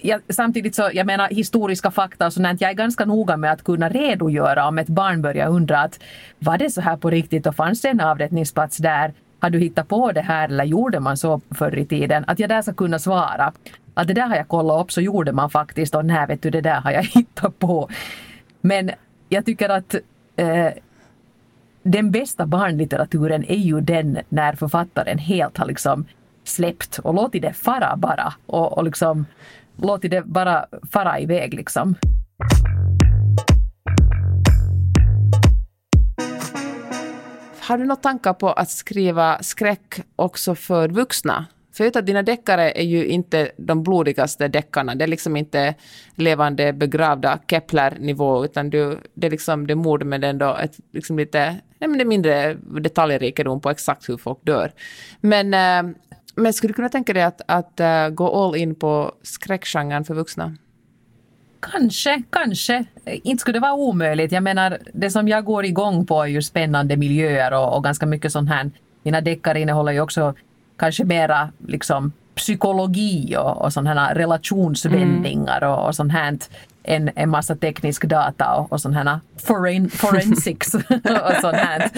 jag, 0.00 0.20
samtidigt 0.28 0.74
så, 0.74 0.90
jag 0.92 1.06
menar 1.06 1.28
historiska 1.28 1.90
fakta 1.90 2.26
och 2.26 2.32
sånt, 2.32 2.60
jag 2.60 2.70
är 2.70 2.74
ganska 2.74 3.04
noga 3.04 3.36
med 3.36 3.52
att 3.52 3.64
kunna 3.64 3.88
redogöra 3.88 4.68
om 4.68 4.78
ett 4.78 4.88
barn 4.88 5.22
börjar 5.22 5.48
undra 5.48 5.80
att 5.80 6.00
var 6.38 6.58
det 6.58 6.70
så 6.70 6.80
här 6.80 6.96
på 6.96 7.10
riktigt 7.10 7.46
och 7.46 7.56
fanns 7.56 7.80
det 7.80 7.88
en 7.88 8.00
avrättningsplats 8.00 8.76
där? 8.76 9.12
Har 9.38 9.50
du 9.50 9.58
hittat 9.58 9.88
på 9.88 10.12
det 10.12 10.20
här 10.20 10.48
eller 10.48 10.64
gjorde 10.64 11.00
man 11.00 11.16
så 11.16 11.40
förr 11.50 11.78
i 11.78 11.86
tiden? 11.86 12.24
Att 12.26 12.38
jag 12.38 12.48
där 12.48 12.62
ska 12.62 12.72
kunna 12.72 12.98
svara 12.98 13.52
att 13.94 14.08
det 14.08 14.14
där 14.14 14.26
har 14.26 14.36
jag 14.36 14.48
kollat 14.48 14.84
upp 14.84 14.92
så 14.92 15.00
gjorde 15.00 15.32
man 15.32 15.50
faktiskt 15.50 15.94
och 15.94 16.04
nej 16.04 16.26
vet 16.26 16.42
du 16.42 16.50
det 16.50 16.60
där 16.60 16.80
har 16.80 16.90
jag 16.90 17.02
hittat 17.14 17.58
på. 17.58 17.88
Men 18.60 18.90
jag 19.28 19.46
tycker 19.46 19.68
att 19.68 19.94
eh, 20.36 20.68
den 21.82 22.10
bästa 22.10 22.46
barnlitteraturen 22.46 23.44
är 23.44 23.56
ju 23.56 23.80
den 23.80 24.18
när 24.28 24.52
författaren 24.52 25.18
helt 25.18 25.58
har 25.58 25.66
liksom 25.66 26.04
släppt 26.44 26.98
och 26.98 27.14
låtit 27.14 27.42
det 27.42 27.52
fara 27.52 27.96
bara 27.96 28.34
och, 28.46 28.78
och 28.78 28.84
liksom 28.84 29.26
låtit 29.76 30.10
det 30.10 30.22
bara 30.22 30.66
fara 30.92 31.20
iväg 31.20 31.54
liksom. 31.54 31.94
Har 37.60 37.78
du 37.78 37.84
några 37.84 37.96
tankar 37.96 38.34
på 38.34 38.52
att 38.52 38.70
skriva 38.70 39.42
skräck 39.42 40.00
också 40.16 40.54
för 40.54 40.88
vuxna? 40.88 41.46
För 41.80 41.84
jag 41.84 41.90
vet 41.90 41.96
att 41.96 42.06
dina 42.06 42.22
deckare 42.22 42.70
är 42.70 42.84
ju 42.84 43.06
inte 43.06 43.50
de 43.56 43.82
blodigaste 43.82 44.48
deckarna. 44.48 44.94
Det 44.94 45.04
är 45.04 45.08
liksom 45.08 45.36
inte 45.36 45.74
levande 46.14 46.72
begravda 46.72 47.38
Kepler-nivå, 47.48 48.44
utan 48.44 48.70
du, 48.70 48.98
det 49.14 49.26
är 49.26 49.30
liksom 49.30 49.66
det 49.66 49.74
mord 49.74 50.04
med 50.04 50.24
ändå 50.24 50.56
ett 50.56 50.76
liksom 50.92 51.18
lite, 51.18 51.56
nej 51.78 51.88
men 51.88 51.92
det 51.92 52.02
är 52.02 52.06
mindre 52.06 52.54
detaljrikedom 52.80 53.60
på 53.60 53.70
exakt 53.70 54.08
hur 54.08 54.16
folk 54.16 54.38
dör. 54.42 54.72
Men 55.20 55.54
eh, 55.54 55.96
men 56.34 56.52
skulle 56.52 56.70
du 56.70 56.74
kunna 56.74 56.88
tänka 56.88 57.12
dig 57.12 57.22
att, 57.22 57.40
att 57.46 57.80
uh, 57.80 58.14
gå 58.14 58.44
all 58.44 58.56
in 58.56 58.74
på 58.74 59.14
skräckgenren 59.22 60.04
för 60.04 60.14
vuxna? 60.14 60.56
Kanske, 61.60 62.22
kanske. 62.30 62.84
Inte 63.04 63.40
skulle 63.40 63.56
det 63.56 63.62
vara 63.62 63.74
omöjligt. 63.74 64.32
Jag 64.32 64.42
menar, 64.42 64.78
det 64.94 65.10
som 65.10 65.28
jag 65.28 65.44
går 65.44 65.64
igång 65.64 66.06
på 66.06 66.22
är 66.22 66.26
ju 66.26 66.42
spännande 66.42 66.96
miljöer 66.96 67.52
och, 67.52 67.76
och 67.76 67.84
ganska 67.84 68.06
mycket 68.06 68.32
sånt 68.32 68.50
här. 68.50 68.70
Mina 69.02 69.20
deckare 69.20 69.60
innehåller 69.60 69.92
ju 69.92 70.00
också 70.00 70.34
kanske 70.80 71.04
mera 71.04 71.48
liksom 71.66 72.12
psykologi 72.34 73.36
och, 73.36 73.64
och 73.64 73.72
sådana 73.72 74.14
relationsvändningar 74.14 75.62
mm. 75.62 75.70
och, 75.70 75.86
och 75.86 75.94
sånt 75.94 76.12
här 76.12 76.38
en, 76.82 77.10
en 77.14 77.30
massa 77.30 77.56
teknisk 77.56 78.04
data 78.04 78.54
och, 78.54 78.72
och 78.72 78.80
sån 78.80 78.94
här 78.94 79.20
foren, 79.36 79.90
forensics 80.02 80.74
och 80.74 81.36
sånt 81.40 81.56
här. 81.56 81.90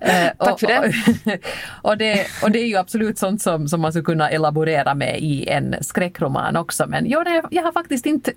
Eh, 0.00 0.30
Tack 0.38 0.60
för 0.60 0.66
det. 0.66 0.78
Och, 0.78 1.38
och, 1.90 1.98
det. 1.98 2.26
och 2.42 2.50
det 2.50 2.58
är 2.58 2.66
ju 2.66 2.76
absolut 2.76 3.18
sånt 3.18 3.42
som, 3.42 3.68
som 3.68 3.80
man 3.80 3.92
skulle 3.92 4.04
kunna 4.04 4.30
elaborera 4.30 4.94
med 4.94 5.18
i 5.20 5.48
en 5.48 5.74
skräckroman 5.80 6.56
också. 6.56 6.86
Men 6.88 7.08
jag, 7.08 7.26
jag 7.50 7.62
har 7.62 7.72
faktiskt 7.72 8.06
inte 8.06 8.32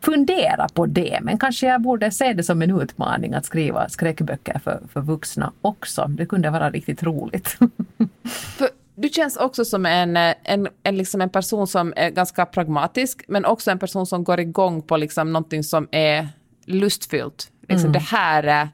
funderat 0.00 0.74
på 0.74 0.86
det, 0.86 1.18
men 1.22 1.38
kanske 1.38 1.66
jag 1.66 1.82
borde 1.82 2.10
se 2.10 2.32
det 2.32 2.42
som 2.42 2.62
en 2.62 2.80
utmaning 2.80 3.34
att 3.34 3.44
skriva 3.44 3.88
skräckböcker 3.88 4.58
för, 4.64 4.80
för 4.92 5.00
vuxna 5.00 5.52
också. 5.62 6.06
Det 6.08 6.26
kunde 6.26 6.50
vara 6.50 6.70
riktigt 6.70 7.02
roligt. 7.02 7.58
Du 8.98 9.08
känns 9.08 9.36
också 9.36 9.64
som 9.64 9.86
en, 9.86 10.16
en, 10.16 10.68
en, 10.82 10.96
liksom 10.96 11.20
en 11.20 11.30
person 11.30 11.66
som 11.66 11.92
är 11.96 12.10
ganska 12.10 12.46
pragmatisk, 12.46 13.24
men 13.28 13.44
också 13.44 13.70
en 13.70 13.78
person 13.78 14.06
som 14.06 14.24
går 14.24 14.40
igång 14.40 14.82
på 14.82 14.96
liksom 14.96 15.32
någonting 15.32 15.64
som 15.64 15.88
är 15.90 16.28
lustfyllt. 16.64 17.50
Liksom 17.68 17.90
mm. 17.90 17.92
det, 17.92 17.98
här, 17.98 18.68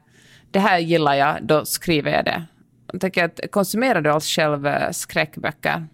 det 0.51 0.59
här 0.59 0.79
gillar 0.79 1.13
jag, 1.13 1.37
då 1.41 1.65
skriver 1.65 2.11
jag 2.11 2.25
det. 2.25 2.43
Jag 2.91 3.01
tänker 3.01 3.23
att, 3.23 3.39
konsumerar 3.51 4.01
du 4.01 4.09
alls 4.09 4.27
själv 4.27 4.67
eh, 4.67 4.91
skräckböcker? 4.91 5.87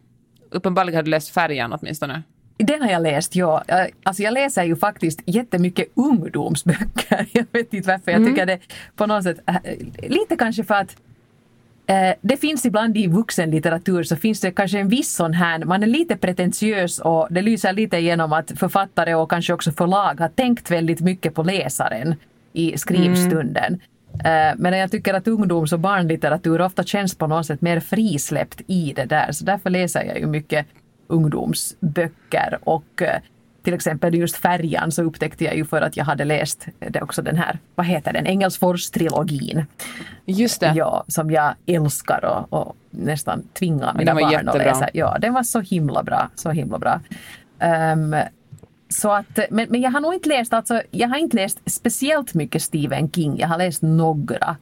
Uppenbarligen 0.52 0.96
har 0.96 1.04
du 1.04 1.12
läst 1.12 1.30
Färjan 1.30 1.74
åtminstone. 1.74 2.24
Den 2.58 2.82
har 2.82 2.90
jag 2.90 3.02
läst, 3.02 3.36
ja. 3.36 3.64
Alltså 4.04 4.24
jag 4.24 4.34
läser 4.34 4.64
ju 4.64 4.76
faktiskt 4.76 5.22
jättemycket 5.26 5.88
ungdomsböcker. 5.94 7.26
Jag 7.32 7.46
vet 7.52 7.74
inte 7.74 7.88
varför. 7.88 8.12
Jag 8.12 8.26
tycker 8.26 8.44
mm. 8.44 8.60
det 8.60 8.76
på 8.96 9.06
något 9.06 9.24
sätt, 9.24 9.40
lite 10.02 10.36
kanske 10.36 10.64
för 10.64 10.76
att 10.76 10.96
Eh, 11.09 11.09
det 12.22 12.38
finns 12.38 12.66
ibland 12.66 12.98
i 12.98 13.08
vuxenlitteratur 13.08 14.04
så 14.04 14.16
finns 14.16 14.42
det 14.42 14.52
kanske 14.52 14.80
en 14.80 14.90
viss 14.90 15.14
sån 15.16 15.34
här, 15.34 15.60
man 15.60 15.84
är 15.84 15.88
lite 15.88 16.18
pretentiös 16.18 17.00
och 17.00 17.28
det 17.32 17.42
lyser 17.42 17.74
lite 17.74 17.98
igenom 17.98 18.34
att 18.34 18.52
författare 18.56 19.16
och 19.16 19.30
kanske 19.30 19.54
också 19.54 19.72
förlag 19.72 20.20
har 20.20 20.30
tänkt 20.30 20.72
väldigt 20.72 21.02
mycket 21.02 21.36
på 21.36 21.44
läsaren 21.44 22.16
i 22.54 22.78
skrivstunden. 22.78 23.80
Mm. 24.24 24.58
Men 24.58 24.78
jag 24.78 24.92
tycker 24.92 25.14
att 25.14 25.28
ungdoms 25.28 25.74
och 25.74 25.80
barnlitteratur 25.80 26.62
ofta 26.62 26.84
känns 26.84 27.16
på 27.16 27.28
något 27.28 27.46
sätt 27.46 27.62
mer 27.62 27.80
frisläppt 27.80 28.62
i 28.68 28.94
det 28.96 29.06
där. 29.06 29.32
Så 29.32 29.46
därför 29.46 29.70
läser 29.70 30.04
jag 30.04 30.20
ju 30.20 30.28
mycket 30.28 30.66
ungdomsböcker 31.08 32.58
och 32.64 33.02
eh, 33.02 33.22
till 33.64 33.74
exempel 33.74 34.16
just 34.16 34.36
Färjan 34.36 34.92
så 34.92 35.04
upptäckte 35.04 35.46
jag 35.46 35.56
ju 35.56 35.66
för 35.66 35.82
att 35.82 35.98
jag 35.98 36.06
hade 36.06 36.26
läst 36.26 36.68
det 36.80 37.02
också 37.02 37.22
den 37.22 37.38
här, 37.38 37.60
vad 37.76 37.86
heter 37.86 38.14
den, 38.14 38.28
Engelsfors-trilogin. 38.28 39.66
Just 40.26 40.60
det. 40.60 40.74
Ja, 40.76 41.04
som 41.08 41.32
jag 41.32 41.54
älskar 41.66 42.26
och, 42.26 42.60
och 42.60 42.76
nästan 42.90 43.44
tvingar 43.54 43.94
mina 43.94 44.14
barn 44.14 44.32
jättebra. 44.32 44.52
att 44.52 44.58
läsa. 44.58 44.90
Ja, 44.94 45.18
den 45.22 45.34
var 45.34 45.44
så 45.44 45.60
himla 45.60 46.04
bra, 46.04 46.30
så 46.36 46.50
himla 46.50 46.80
bra. 46.80 47.02
Um, 47.94 48.16
så 48.90 49.12
att, 49.12 49.40
men, 49.50 49.68
men 49.70 49.82
jag 49.82 49.92
har 49.92 50.00
nog 50.00 50.14
inte 50.14 50.30
läst, 50.30 50.54
alltså, 50.54 50.82
jag 50.92 51.08
har 51.08 51.18
inte 51.18 51.36
läst 51.36 51.60
speciellt 51.66 52.34
mycket 52.34 52.62
Stephen 52.62 53.12
King, 53.12 53.38
jag 53.40 53.48
har 53.48 53.58
läst 53.58 53.82
några. 53.82 54.56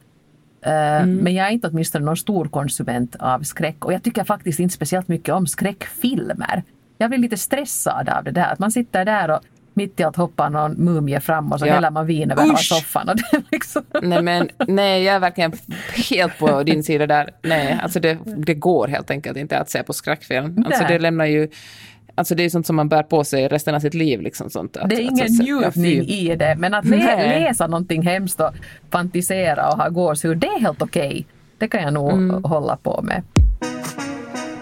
Uh, 0.66 0.72
mm. 0.72 1.16
Men 1.16 1.34
jag 1.34 1.46
är 1.46 1.50
inte 1.50 1.68
åtminstone 1.68 2.04
någon 2.04 2.16
stor 2.16 2.44
konsument 2.44 3.16
av 3.18 3.42
skräck 3.42 3.84
och 3.84 3.92
jag 3.92 4.02
tycker 4.02 4.24
faktiskt 4.24 4.60
inte 4.60 4.74
speciellt 4.74 5.08
mycket 5.08 5.34
om 5.34 5.46
skräckfilmer 5.46 6.62
jag 6.98 7.10
blir 7.10 7.18
lite 7.18 7.36
stressad 7.36 8.08
av 8.08 8.24
det 8.24 8.30
där. 8.30 8.52
Att 8.52 8.58
man 8.58 8.70
sitter 8.70 9.04
där 9.04 9.30
och 9.30 9.40
mitt 9.74 10.00
i 10.00 10.02
allt 10.02 10.16
hoppar 10.16 10.50
någon 10.50 10.72
mumie 10.72 11.20
fram 11.20 11.52
och 11.52 11.60
så 11.60 11.66
ja. 11.66 11.74
häller 11.74 11.90
man 11.90 12.06
vin 12.06 12.30
över 12.30 12.42
hela 12.42 12.56
soffan. 12.56 13.08
Och 13.08 13.16
det 13.16 13.42
liksom. 13.50 13.82
nej, 14.02 14.22
men, 14.22 14.48
nej, 14.66 15.02
jag 15.02 15.14
är 15.14 15.20
verkligen 15.20 15.52
helt 16.10 16.38
på 16.38 16.62
din 16.62 16.82
sida 16.82 17.06
där. 17.06 17.30
Nej, 17.42 17.78
alltså 17.82 18.00
det, 18.00 18.18
det 18.24 18.54
går 18.54 18.88
helt 18.88 19.10
enkelt 19.10 19.36
inte 19.36 19.58
att 19.58 19.70
se 19.70 19.82
på 19.82 19.92
skräckfilm. 19.92 20.64
Alltså 20.66 20.84
det 20.88 20.98
lämnar 20.98 21.24
ju 21.24 21.48
Alltså 22.14 22.34
det 22.34 22.44
är 22.44 22.50
sånt 22.50 22.66
som 22.66 22.76
man 22.76 22.88
bär 22.88 23.02
på 23.02 23.24
sig 23.24 23.48
resten 23.48 23.74
av 23.74 23.80
sitt 23.80 23.94
liv. 23.94 24.20
Liksom 24.20 24.50
sånt. 24.50 24.76
Att, 24.76 24.90
det 24.90 24.96
är 24.96 25.00
ingen 25.00 25.22
alltså, 25.22 25.42
njutning 25.42 26.08
i 26.08 26.36
det, 26.36 26.56
men 26.58 26.74
att 26.74 26.84
lä 26.84 27.38
läsa 27.40 27.66
någonting 27.66 28.02
hemskt 28.02 28.40
och 28.40 28.54
fantisera 28.90 29.68
och 29.68 29.78
ha 29.78 29.88
gåshud, 29.88 30.38
det 30.38 30.46
är 30.46 30.60
helt 30.60 30.82
okej. 30.82 31.08
Okay. 31.08 31.24
Det 31.58 31.68
kan 31.68 31.82
jag 31.82 31.92
nog 31.92 32.12
mm. 32.12 32.44
hålla 32.44 32.76
på 32.76 33.02
med. 33.02 33.22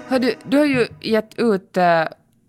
Hör 0.08 0.18
du, 0.18 0.34
du 0.48 0.58
har 0.58 0.64
ju 0.64 0.86
gett 1.00 1.38
ut 1.38 1.76
uh, 1.76 1.82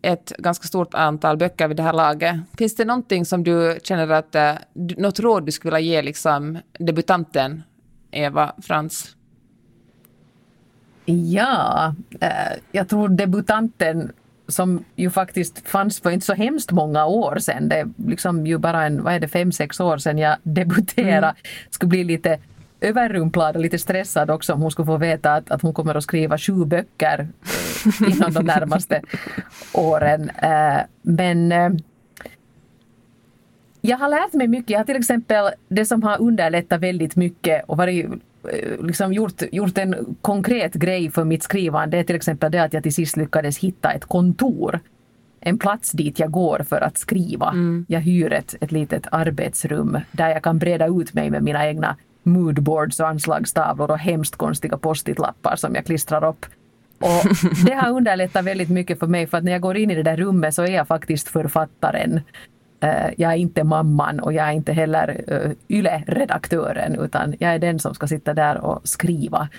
ett 0.02 0.34
ganska 0.38 0.68
stort 0.68 0.94
antal 0.94 1.38
böcker 1.38 1.68
vid 1.68 1.78
det 1.78 1.84
här 1.84 1.94
laget. 1.94 2.36
Finns 2.58 2.76
det 2.76 2.86
någonting 2.86 3.26
som 3.26 3.44
du 3.44 3.80
känner 3.84 4.10
att, 4.10 4.36
uh, 4.36 4.52
något 4.98 5.20
råd 5.20 5.46
du 5.46 5.52
skulle 5.52 5.76
vilja 5.76 5.92
ge 5.92 6.02
liksom, 6.02 6.58
debutanten 6.80 7.64
Eva 8.12 8.56
Frans? 8.62 9.16
Ja, 11.06 11.96
uh, 12.24 12.58
jag 12.72 12.90
tror 12.90 13.10
debutanten 13.10 14.12
som 14.48 14.84
ju 14.96 15.10
faktiskt 15.10 15.68
fanns 15.68 16.00
för 16.00 16.12
inte 16.12 16.26
så 16.26 16.34
hemskt 16.34 16.72
många 16.72 17.06
år 17.06 17.40
sedan. 17.40 17.70
Det 17.70 17.76
är 17.76 17.90
liksom 18.08 18.48
ju 18.48 18.58
bara 18.58 18.86
en, 18.86 19.04
vad 19.04 19.14
är 19.14 19.20
det, 19.20 19.28
fem, 19.28 19.52
sex 19.52 19.80
år 19.80 19.98
sedan 19.98 20.18
jag 20.18 20.38
debuterade. 20.44 21.28
Mm. 21.28 21.36
Skulle 21.70 21.90
bli 21.90 22.04
lite 22.04 22.40
överrumplad 22.82 23.56
och 23.56 23.62
lite 23.62 23.80
stressad 23.80 24.30
också 24.32 24.54
om 24.54 24.62
hon 24.62 24.72
skulle 24.72 24.86
få 24.86 24.98
veta 24.98 25.34
att, 25.34 25.52
att 25.52 25.62
hon 25.62 25.74
kommer 25.74 25.96
att 25.96 26.04
skriva 26.04 26.38
sju 26.38 26.66
böcker 26.66 27.28
eh, 27.86 28.12
inom 28.16 28.34
de 28.34 28.46
närmaste 28.46 29.02
åren. 29.74 30.30
Eh, 30.30 30.80
men 31.02 31.52
eh, 31.52 31.70
jag 33.82 33.98
har 33.98 34.10
lärt 34.10 34.34
mig 34.34 34.48
mycket. 34.48 34.70
Jag 34.70 34.80
har 34.80 34.86
till 34.86 34.96
exempel 34.96 35.50
det 35.68 35.86
som 35.86 36.04
har 36.04 36.22
underlättat 36.22 36.82
väldigt 36.82 37.16
mycket 37.16 37.64
och 37.68 37.78
varit 37.78 38.06
liksom 38.82 39.14
gjort, 39.14 39.42
gjort 39.52 39.78
en 39.78 40.16
konkret 40.22 40.74
grej 40.74 41.12
för 41.12 41.24
mitt 41.24 41.44
skrivande. 41.44 41.98
Är 41.98 42.04
till 42.04 42.16
exempel 42.16 42.52
det 42.52 42.64
att 42.64 42.74
jag 42.74 42.84
till 42.84 42.94
sist 42.94 43.18
lyckades 43.18 43.58
hitta 43.58 43.92
ett 43.92 44.06
kontor. 44.06 44.80
En 45.40 45.58
plats 45.58 45.92
dit 45.92 46.20
jag 46.20 46.32
går 46.32 46.66
för 46.70 46.82
att 46.82 46.98
skriva. 46.98 47.50
Mm. 47.50 47.86
Jag 47.90 48.02
hyr 48.02 48.34
ett, 48.34 48.56
ett 48.62 48.72
litet 48.72 49.08
arbetsrum 49.12 50.00
där 50.12 50.30
jag 50.30 50.44
kan 50.44 50.60
breda 50.60 50.88
ut 50.88 51.14
mig 51.14 51.30
med 51.30 51.44
mina 51.44 51.68
egna 51.68 51.96
moodboards 52.28 53.00
och 53.00 53.08
anslagstavlor 53.08 53.92
och 53.92 54.00
hemskt 54.00 54.36
konstiga 54.36 54.78
post-it-lappar 54.78 55.56
som 55.56 55.76
jag 55.76 55.86
klistrar 55.86 56.24
upp 56.30 56.46
Och 57.00 57.24
det 57.66 57.74
har 57.74 57.90
underlättat 57.90 58.46
väldigt 58.46 58.70
mycket 58.70 59.00
för 59.00 59.08
mig 59.08 59.28
för 59.28 59.38
att 59.38 59.44
när 59.44 59.52
jag 59.52 59.62
går 59.62 59.78
in 59.78 59.92
i 59.92 59.96
det 59.96 60.04
där 60.04 60.18
rummet 60.18 60.54
så 60.54 60.64
är 60.64 60.72
jag 60.72 60.88
faktiskt 60.88 61.28
författaren. 61.28 62.22
Eh, 62.80 63.10
jag 63.18 63.32
är 63.32 63.38
inte 63.38 63.64
mamman 63.64 64.20
och 64.20 64.34
jag 64.34 64.48
är 64.48 64.52
inte 64.52 64.74
heller 64.74 65.24
uh, 65.32 65.52
YLE-redaktören 65.68 66.96
utan 66.96 67.36
jag 67.40 67.54
är 67.54 67.60
den 67.60 67.80
som 67.80 67.94
ska 67.94 68.08
sitta 68.08 68.34
där 68.34 68.58
och 68.58 68.82
skriva. 68.84 69.50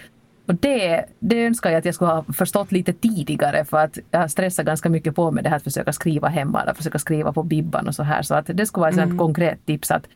Och 0.46 0.54
det, 0.54 1.04
det 1.18 1.46
önskar 1.46 1.70
jag 1.70 1.78
att 1.78 1.84
jag 1.84 1.94
skulle 1.94 2.10
ha 2.10 2.24
förstått 2.32 2.72
lite 2.72 2.92
tidigare 2.92 3.64
för 3.64 3.78
att 3.78 3.98
jag 4.10 4.30
stressar 4.30 4.64
ganska 4.64 4.88
mycket 4.88 5.14
på 5.14 5.30
med 5.30 5.44
det 5.44 5.50
här 5.50 5.56
att 5.56 5.62
försöka 5.62 5.92
skriva 5.92 6.28
hemma 6.28 6.62
eller 6.62 6.74
försöka 6.74 6.98
skriva 6.98 7.32
på 7.32 7.42
bibban 7.42 7.88
och 7.88 7.94
så 7.94 8.02
här. 8.02 8.22
Så 8.22 8.34
att 8.34 8.50
det 8.54 8.66
skulle 8.66 8.80
vara 8.80 8.90
ett 8.90 8.98
mm. 8.98 9.18
konkret 9.18 9.66
tips 9.66 9.90
att 9.90 10.06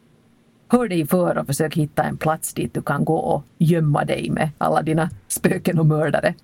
hör 0.72 0.88
dig 0.88 1.06
för 1.06 1.38
och 1.38 1.46
försök 1.46 1.76
hitta 1.76 2.02
en 2.02 2.16
plats 2.16 2.54
dit 2.54 2.74
du 2.74 2.82
kan 2.82 3.04
gå 3.04 3.16
och 3.16 3.44
gömma 3.58 4.04
dig 4.04 4.30
med 4.30 4.50
alla 4.58 4.82
dina 4.82 5.10
spöken 5.28 5.78
och 5.78 5.86
mördare. 5.86 6.34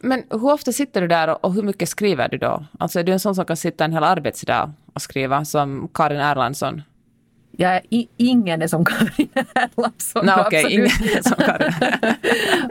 Men 0.00 0.22
hur 0.30 0.52
ofta 0.52 0.72
sitter 0.72 1.00
du 1.00 1.08
där 1.08 1.44
och 1.46 1.54
hur 1.54 1.62
mycket 1.62 1.88
skriver 1.88 2.28
du 2.28 2.38
då? 2.38 2.64
Alltså 2.78 3.00
är 3.00 3.04
du 3.04 3.12
en 3.12 3.20
sån 3.20 3.34
som 3.34 3.44
kan 3.44 3.56
sitta 3.56 3.84
en 3.84 3.92
hel 3.92 4.04
arbetsdag 4.04 4.72
och 4.92 5.02
skriva 5.02 5.44
som 5.44 5.88
Karin 5.94 6.20
Erlandsson? 6.20 6.82
Jag 7.56 7.74
är 7.74 7.82
ingen 8.16 8.62
är 8.62 8.66
som 8.66 8.84
Karin 8.84 9.28
Erlandsson. 9.54 10.26
No, 10.26 10.46
okay, 10.46 10.64
ingen 10.68 10.86
är 10.86 11.22
som 11.22 11.36
Karin. 11.36 11.72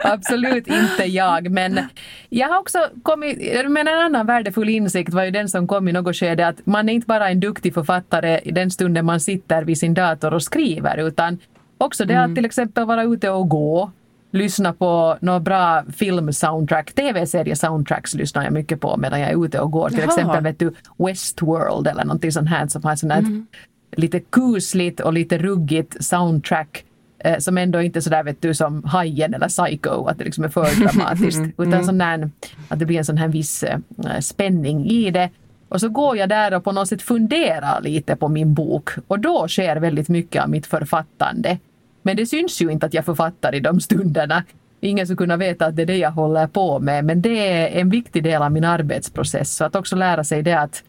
absolut 0.00 0.66
inte 0.66 1.04
jag. 1.04 1.50
Men 1.50 1.80
jag 2.28 2.48
har 2.48 2.58
också 2.58 2.78
kommit, 3.02 3.38
men 3.68 3.88
en 3.88 3.98
annan 4.00 4.26
värdefull 4.26 4.68
insikt 4.68 5.14
var 5.14 5.24
ju 5.24 5.30
den 5.30 5.48
som 5.48 5.66
kom 5.66 5.88
i 5.88 5.92
något 5.92 6.16
skede 6.16 6.46
att 6.46 6.66
man 6.66 6.88
är 6.88 6.92
inte 6.92 7.06
bara 7.06 7.28
en 7.28 7.40
duktig 7.40 7.74
författare 7.74 8.40
i 8.44 8.50
den 8.50 8.70
stunden 8.70 9.04
man 9.04 9.20
sitter 9.20 9.64
vid 9.64 9.78
sin 9.78 9.94
dator 9.94 10.34
och 10.34 10.42
skriver 10.42 11.06
utan 11.06 11.38
också 11.78 12.04
det 12.04 12.14
mm. 12.14 12.30
att 12.30 12.36
till 12.36 12.44
exempel 12.44 12.84
vara 12.84 13.02
ute 13.02 13.30
och 13.30 13.48
gå 13.48 13.90
lyssna 14.32 14.72
på 14.72 15.16
några 15.20 15.40
bra 15.40 15.84
film-soundtrack, 15.92 16.92
tv-serie-soundtracks 16.92 18.14
lyssnar 18.14 18.44
jag 18.44 18.52
mycket 18.52 18.80
på 18.80 18.96
medan 18.96 19.20
jag 19.20 19.30
är 19.30 19.44
ute 19.44 19.60
och 19.60 19.70
går. 19.70 19.88
Till 19.88 19.98
Jaha. 19.98 20.08
exempel 20.08 20.42
vet 20.42 20.58
du 20.58 20.74
Westworld 20.98 21.86
eller 21.86 22.04
någonting 22.04 22.32
sånt 22.32 22.48
här 22.48 22.66
som 22.66 22.84
har 22.84 22.96
sånt 22.96 23.12
här 23.12 23.18
mm. 23.18 23.46
Lite 23.96 24.20
kusligt 24.20 25.00
och 25.00 25.12
lite 25.12 25.38
ruggigt 25.38 26.04
soundtrack 26.04 26.84
eh, 27.18 27.38
som 27.38 27.58
ändå 27.58 27.82
inte 27.82 27.98
är 27.98 28.00
sådär 28.00 28.22
vet 28.22 28.42
du 28.42 28.54
som 28.54 28.84
Hajen 28.84 29.34
eller 29.34 29.48
Psycho, 29.48 30.06
att 30.06 30.18
det 30.18 30.24
liksom 30.24 30.44
är 30.44 30.48
för 30.48 30.80
dramatiskt. 30.80 31.38
Mm. 31.58 31.68
Utan 31.68 31.84
sån 31.84 31.98
där, 31.98 32.30
att 32.68 32.78
det 32.78 32.86
blir 32.86 32.98
en 32.98 33.04
sån 33.04 33.16
här 33.16 33.28
viss 33.28 33.62
eh, 33.62 33.78
spänning 34.20 34.86
i 34.86 35.10
det. 35.10 35.30
Och 35.68 35.80
så 35.80 35.88
går 35.88 36.16
jag 36.16 36.28
där 36.28 36.54
och 36.54 36.64
på 36.64 36.72
något 36.72 36.88
sätt 36.88 37.02
funderar 37.02 37.80
lite 37.80 38.16
på 38.16 38.28
min 38.28 38.54
bok 38.54 38.90
och 39.06 39.18
då 39.18 39.48
sker 39.48 39.76
väldigt 39.76 40.08
mycket 40.08 40.42
av 40.42 40.50
mitt 40.50 40.66
författande. 40.66 41.58
Men 42.02 42.16
det 42.16 42.26
syns 42.26 42.62
ju 42.62 42.70
inte 42.72 42.86
att 42.86 42.94
jag 42.94 43.04
författar 43.04 43.54
i 43.54 43.60
de 43.60 43.80
stunderna. 43.80 44.44
Ingen 44.80 45.06
skulle 45.06 45.16
kunna 45.16 45.36
veta 45.36 45.66
att 45.66 45.76
det 45.76 45.82
är 45.82 45.86
det 45.86 45.96
jag 45.96 46.10
håller 46.10 46.46
på 46.46 46.78
med, 46.78 47.04
men 47.04 47.22
det 47.22 47.48
är 47.48 47.80
en 47.80 47.90
viktig 47.90 48.24
del 48.24 48.42
av 48.42 48.52
min 48.52 48.64
arbetsprocess. 48.64 49.56
Så 49.56 49.64
att 49.64 49.76
också 49.76 49.96
lära 49.96 50.24
sig 50.24 50.42
det 50.42 50.60
att 50.60 50.82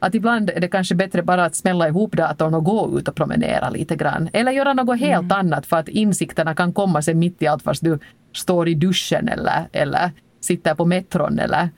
att 0.00 0.14
ibland 0.14 0.50
är 0.50 0.60
det 0.60 0.68
kanske 0.68 0.94
bättre 0.94 1.22
bara 1.22 1.44
att 1.44 1.56
smälla 1.56 1.88
ihop 1.88 2.16
datorn 2.16 2.54
och 2.54 2.64
gå 2.64 2.98
ut 2.98 3.08
och 3.08 3.14
promenera 3.14 3.70
lite 3.70 3.96
grann. 3.96 4.28
Eller 4.32 4.52
göra 4.52 4.74
något 4.74 5.00
helt 5.00 5.32
mm. 5.32 5.38
annat 5.38 5.66
för 5.66 5.76
att 5.76 5.88
insikterna 5.88 6.54
kan 6.54 6.72
komma 6.72 7.02
sen 7.02 7.18
mitt 7.18 7.42
i 7.42 7.46
allt 7.46 7.62
fast 7.62 7.84
du 7.84 7.98
står 8.32 8.68
i 8.68 8.74
duschen 8.74 9.28
eller, 9.28 9.68
eller 9.72 10.10
sitter 10.40 10.74
på 10.74 10.84
metron 10.84 11.38
eller 11.38 11.68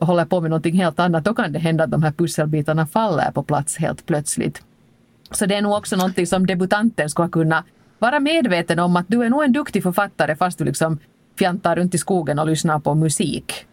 håller 0.00 0.24
på 0.24 0.40
med 0.40 0.50
någonting 0.50 0.74
helt 0.74 1.00
annat. 1.00 1.24
Då 1.24 1.34
kan 1.34 1.52
det 1.52 1.58
hända 1.58 1.84
att 1.84 1.90
de 1.90 2.02
här 2.02 2.12
pusselbitarna 2.12 2.86
faller 2.86 3.30
på 3.30 3.42
plats 3.42 3.76
helt 3.76 4.06
plötsligt. 4.06 4.62
Så 5.30 5.46
det 5.46 5.54
är 5.54 5.62
nog 5.62 5.72
också 5.72 5.96
någonting 5.96 6.26
som 6.26 6.46
debutanten 6.46 7.10
ska 7.10 7.28
kunna 7.28 7.64
vara 7.98 8.20
medveten 8.20 8.78
om 8.78 8.96
att 8.96 9.08
du 9.08 9.24
är 9.24 9.30
nog 9.30 9.44
en 9.44 9.52
duktig 9.52 9.82
författare 9.82 10.36
fast 10.36 10.58
du 10.58 10.64
liksom 10.64 10.98
fjantar 11.38 11.76
runt 11.76 11.94
i 11.94 11.98
skogen 11.98 12.38
och 12.38 12.46
lyssnar 12.46 12.78
på 12.78 12.94
musik. 12.94 13.66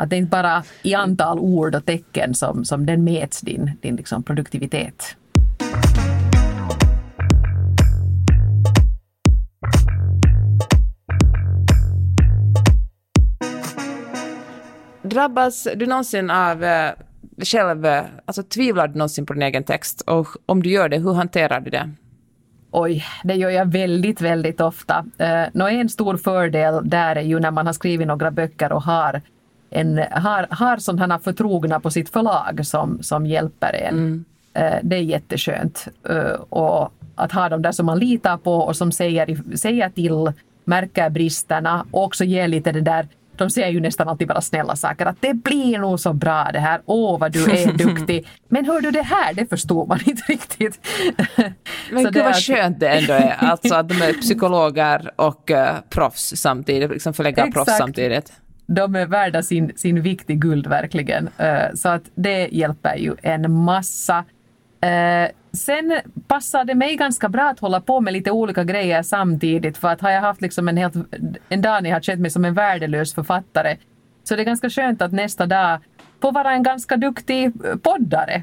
Att 0.00 0.10
det 0.10 0.16
är 0.16 0.18
inte 0.18 0.30
bara 0.30 0.62
i 0.82 0.94
antal 0.94 1.38
ord 1.38 1.74
och 1.74 1.84
tecken 1.84 2.34
som, 2.34 2.64
som 2.64 2.86
den 2.86 3.04
mäts 3.04 3.40
din, 3.40 3.70
din 3.80 3.96
liksom 3.96 4.22
produktivitet. 4.22 5.16
Drabbas 15.02 15.68
du 15.76 15.86
någonsin 15.86 16.30
av 16.30 16.64
eh, 16.64 16.90
själv, 17.44 17.86
alltså 18.24 18.42
tvivlar 18.42 18.88
du 18.88 18.94
någonsin 18.94 19.26
på 19.26 19.32
din 19.32 19.42
egen 19.42 19.64
text? 19.64 20.00
Och 20.00 20.28
om 20.46 20.62
du 20.62 20.70
gör 20.70 20.88
det, 20.88 20.98
hur 20.98 21.12
hanterar 21.12 21.60
du 21.60 21.70
det? 21.70 21.90
Oj, 22.70 23.04
det 23.24 23.34
gör 23.34 23.50
jag 23.50 23.72
väldigt, 23.72 24.20
väldigt 24.20 24.60
ofta. 24.60 25.04
Eh, 25.18 25.78
en 25.78 25.88
stor 25.88 26.16
fördel 26.16 26.80
där 26.84 27.16
är 27.16 27.22
ju 27.22 27.40
när 27.40 27.50
man 27.50 27.66
har 27.66 27.72
skrivit 27.72 28.06
några 28.06 28.30
böcker 28.30 28.72
och 28.72 28.82
har, 28.82 29.22
en, 29.70 29.98
har, 30.10 30.46
har 30.50 30.76
sådana 30.76 31.18
förtrogna 31.18 31.80
på 31.80 31.90
sitt 31.90 32.08
förlag 32.08 32.66
som, 32.66 33.02
som 33.02 33.26
hjälper 33.26 33.72
en. 33.72 33.94
Mm. 33.94 34.24
Eh, 34.54 34.78
det 34.82 34.96
är 34.96 35.00
jätteskönt. 35.00 35.88
Eh, 36.08 36.40
och 36.48 36.92
att 37.14 37.32
ha 37.32 37.48
dem 37.48 37.62
där 37.62 37.72
som 37.72 37.86
man 37.86 37.98
litar 37.98 38.36
på 38.36 38.54
och 38.54 38.76
som 38.76 38.92
säger, 38.92 39.56
säger 39.56 39.90
till, 39.90 40.32
märker 40.64 41.10
bristerna 41.10 41.86
och 41.90 42.04
också 42.04 42.24
ger 42.24 42.48
lite 42.48 42.72
det 42.72 42.80
där 42.80 43.08
de 43.40 43.50
säger 43.50 43.68
ju 43.68 43.80
nästan 43.80 44.08
alltid 44.08 44.28
bara 44.28 44.40
snälla 44.40 44.76
saker. 44.76 45.06
Att 45.06 45.16
det 45.20 45.34
blir 45.34 45.78
nog 45.78 46.00
så 46.00 46.12
bra 46.12 46.50
det 46.52 46.58
här. 46.58 46.80
Åh 46.86 47.18
vad 47.18 47.32
du 47.32 47.50
är 47.50 47.72
duktig. 47.86 48.26
Men 48.48 48.64
hör 48.64 48.80
du 48.80 48.90
det 48.90 49.02
här, 49.02 49.34
det 49.34 49.46
förstår 49.46 49.86
man 49.86 49.98
inte 50.04 50.22
riktigt. 50.22 50.80
Men 51.90 52.04
gud 52.04 52.24
vad 52.24 52.36
skönt 52.36 52.80
det 52.80 52.88
ändå 52.88 53.12
är. 53.12 53.36
Alltså 53.38 53.74
att 53.74 53.88
de 53.88 53.94
är 54.02 54.12
psykologer 54.20 55.10
och 55.16 55.50
uh, 55.50 55.56
proffs 55.88 56.32
samtidigt. 56.36 56.90
Liksom 56.90 57.14
förläggarproffs 57.14 57.76
samtidigt. 57.78 58.32
De 58.74 58.94
är 58.94 59.06
värda 59.06 59.42
sin, 59.42 59.72
sin 59.76 60.02
vikt 60.02 60.30
i 60.30 60.34
guld 60.34 60.66
verkligen. 60.66 61.28
Uh, 61.40 61.74
så 61.74 61.88
att 61.88 62.02
det 62.14 62.48
hjälper 62.52 62.96
ju 62.96 63.14
en 63.22 63.52
massa. 63.52 64.18
Uh, 64.18 65.28
sen 65.52 66.00
passar 66.26 66.64
det 66.64 66.74
mig 66.74 66.96
ganska 66.96 67.28
bra 67.28 67.50
att 67.50 67.60
hålla 67.60 67.80
på 67.80 68.00
med 68.00 68.12
lite 68.12 68.30
olika 68.30 68.64
grejer 68.64 69.02
samtidigt 69.02 69.78
för 69.78 69.88
att 69.88 70.00
har 70.00 70.10
jag 70.10 70.20
haft 70.20 70.40
liksom 70.40 70.68
en, 70.68 70.76
helt, 70.76 70.94
en 71.48 71.62
dag 71.62 71.82
när 71.82 71.90
jag 71.90 71.96
har 71.96 72.00
känt 72.00 72.20
mig 72.20 72.30
som 72.30 72.44
en 72.44 72.54
värdelös 72.54 73.14
författare 73.14 73.76
så 74.24 74.36
det 74.36 74.42
är 74.42 74.44
ganska 74.44 74.70
skönt 74.70 75.02
att 75.02 75.12
nästa 75.12 75.46
dag 75.46 75.78
få 76.22 76.30
vara 76.30 76.52
en 76.52 76.62
ganska 76.62 76.96
duktig 76.96 77.52
poddare. 77.82 78.42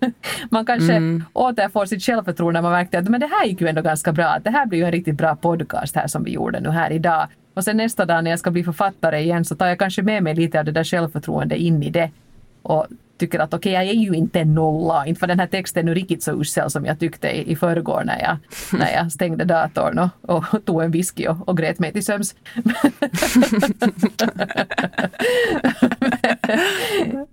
man 0.50 0.66
kanske 0.66 0.92
mm. 0.92 1.24
återfår 1.32 1.86
sitt 1.86 2.02
självförtroende 2.02 2.60
när 2.60 2.62
man 2.62 2.72
märkte 2.72 2.98
att 2.98 3.08
men 3.08 3.20
det 3.20 3.26
här 3.26 3.46
gick 3.46 3.60
ju 3.60 3.68
ändå 3.68 3.82
ganska 3.82 4.12
bra. 4.12 4.38
Det 4.44 4.50
här 4.50 4.66
blir 4.66 4.78
ju 4.78 4.84
en 4.84 4.92
riktigt 4.92 5.14
bra 5.14 5.36
podcast 5.36 5.96
här 5.96 6.06
som 6.06 6.24
vi 6.24 6.30
gjorde 6.30 6.60
nu 6.60 6.70
här 6.70 6.90
idag. 6.90 7.28
Och 7.58 7.64
sen 7.64 7.76
nästa 7.76 8.06
dag 8.06 8.24
när 8.24 8.30
jag 8.30 8.38
ska 8.38 8.50
bli 8.50 8.64
författare 8.64 9.20
igen 9.20 9.44
så 9.44 9.54
tar 9.56 9.66
jag 9.66 9.78
kanske 9.78 10.02
med 10.02 10.22
mig 10.22 10.34
lite 10.34 10.58
av 10.58 10.64
det 10.64 10.72
där 10.72 10.84
självförtroendet 10.84 11.58
in 11.58 11.82
i 11.82 11.90
det. 11.90 12.10
Och 12.62 12.86
tycker 13.18 13.38
att 13.38 13.54
okej, 13.54 13.72
okay, 13.72 13.86
jag 13.86 13.94
är 13.96 14.00
ju 14.00 14.12
inte 14.12 14.40
en 14.40 14.54
nolla, 14.54 15.06
inte 15.06 15.18
för 15.18 15.26
den 15.26 15.40
här 15.40 15.46
texten 15.46 15.86
nu 15.86 15.94
riktigt 15.94 16.22
så 16.22 16.40
usel 16.40 16.70
som 16.70 16.86
jag 16.86 16.98
tyckte 16.98 17.28
i, 17.28 17.52
i 17.52 17.56
förrgår 17.56 18.02
när 18.04 18.20
jag, 18.20 18.36
när 18.80 18.92
jag 18.92 19.12
stängde 19.12 19.44
datorn 19.44 19.98
och, 19.98 20.44
och 20.54 20.64
tog 20.64 20.82
en 20.82 20.90
whisky 20.90 21.26
och, 21.26 21.48
och 21.48 21.56
grät 21.56 21.78
mig 21.78 21.92
till 21.92 22.04
söms. 22.04 22.34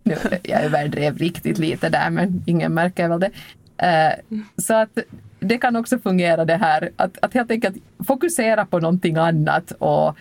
nu, 0.03 0.17
jag 0.43 0.63
överdrev 0.63 1.17
riktigt 1.17 1.57
lite 1.57 1.89
där, 1.89 2.09
men 2.09 2.43
ingen 2.45 2.73
märker 2.73 3.09
väl 3.09 3.19
det. 3.19 3.31
Uh, 3.83 4.13
så 4.57 4.73
att 4.73 4.99
det 5.47 5.57
kan 5.57 5.75
också 5.75 5.99
fungera 5.99 6.45
det 6.45 6.55
här 6.55 6.89
att, 6.95 7.17
att 7.21 7.33
helt 7.33 7.51
enkelt 7.51 7.75
fokusera 8.07 8.65
på 8.65 8.79
någonting 8.79 9.15
annat 9.15 9.71
och, 9.71 10.17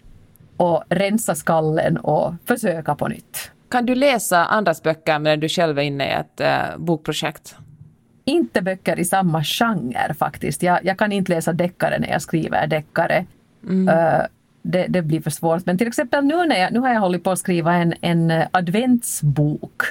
och 0.57 0.85
rensa 0.89 1.35
skallen 1.35 1.97
och 1.97 2.35
försöka 2.45 2.95
på 2.95 3.09
nytt. 3.09 3.51
Kan 3.69 3.87
du 3.87 3.95
läsa 3.95 4.45
andras 4.45 4.83
böcker 4.83 5.19
medan 5.19 5.41
du 5.41 5.49
själv 5.49 5.79
är 5.79 5.83
inne 5.83 6.07
i 6.07 6.13
ett 6.13 6.41
uh, 6.41 6.79
bokprojekt? 6.79 7.57
Inte 8.25 8.63
böcker 8.63 8.99
i 8.99 9.05
samma 9.05 9.45
genre 9.45 10.15
faktiskt. 10.19 10.63
Jag, 10.63 10.85
jag 10.85 10.99
kan 10.99 11.13
inte 11.13 11.33
läsa 11.33 11.53
deckare 11.53 11.99
när 11.99 12.09
jag 12.09 12.23
skriver 12.23 12.67
deckare. 12.67 13.27
Mm. 13.63 13.89
Uh, 13.89 14.23
det, 14.63 14.87
det, 14.89 15.03
blir 15.03 15.21
för 15.21 15.31
svårt. 15.31 15.67
Men 15.67 15.79
till 15.79 15.87
exempel 15.87 16.25
nu, 16.25 16.47
när 16.47 16.61
jag, 16.61 16.73
nu 16.73 16.79
har 16.79 16.89
jag 16.89 17.01
hållit 17.01 17.25
på 17.25 17.31
att 17.31 17.39
skriva 17.39 17.75
en, 17.75 17.95
en 18.01 18.33
adventsbok 18.51 19.83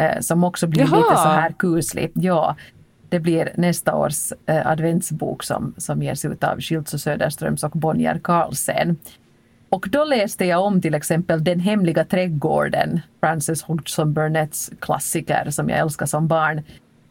uh, 0.00 0.20
som 0.20 0.44
också 0.44 0.66
blir 0.66 0.80
Jaha. 0.80 0.96
lite 0.96 1.16
så 1.16 1.28
här 1.28 1.52
kuslig. 1.58 2.10
Ja, 2.14 2.56
det 3.10 3.20
blir 3.20 3.52
nästa 3.54 3.94
års 3.96 4.32
uh, 4.32 4.66
adventsbok 4.66 5.42
som, 5.42 5.74
som 5.76 6.02
ges 6.02 6.24
ut 6.24 6.44
av 6.44 6.60
Schiltz 6.60 6.94
och 6.94 7.00
Söderströms 7.00 7.64
och 7.64 7.70
Bonnier 7.70 8.18
Carlsen. 8.22 8.96
Och 9.68 9.86
då 9.90 10.04
läste 10.04 10.44
jag 10.44 10.64
om 10.64 10.80
till 10.82 10.94
exempel 10.94 11.44
Den 11.44 11.60
hemliga 11.60 12.04
trädgården, 12.04 13.00
Frances 13.20 13.62
Hodgson 13.62 14.12
Burnetts 14.12 14.70
klassiker 14.80 15.50
som 15.50 15.68
jag 15.68 15.78
älskar 15.78 16.06
som 16.06 16.28
barn. 16.28 16.62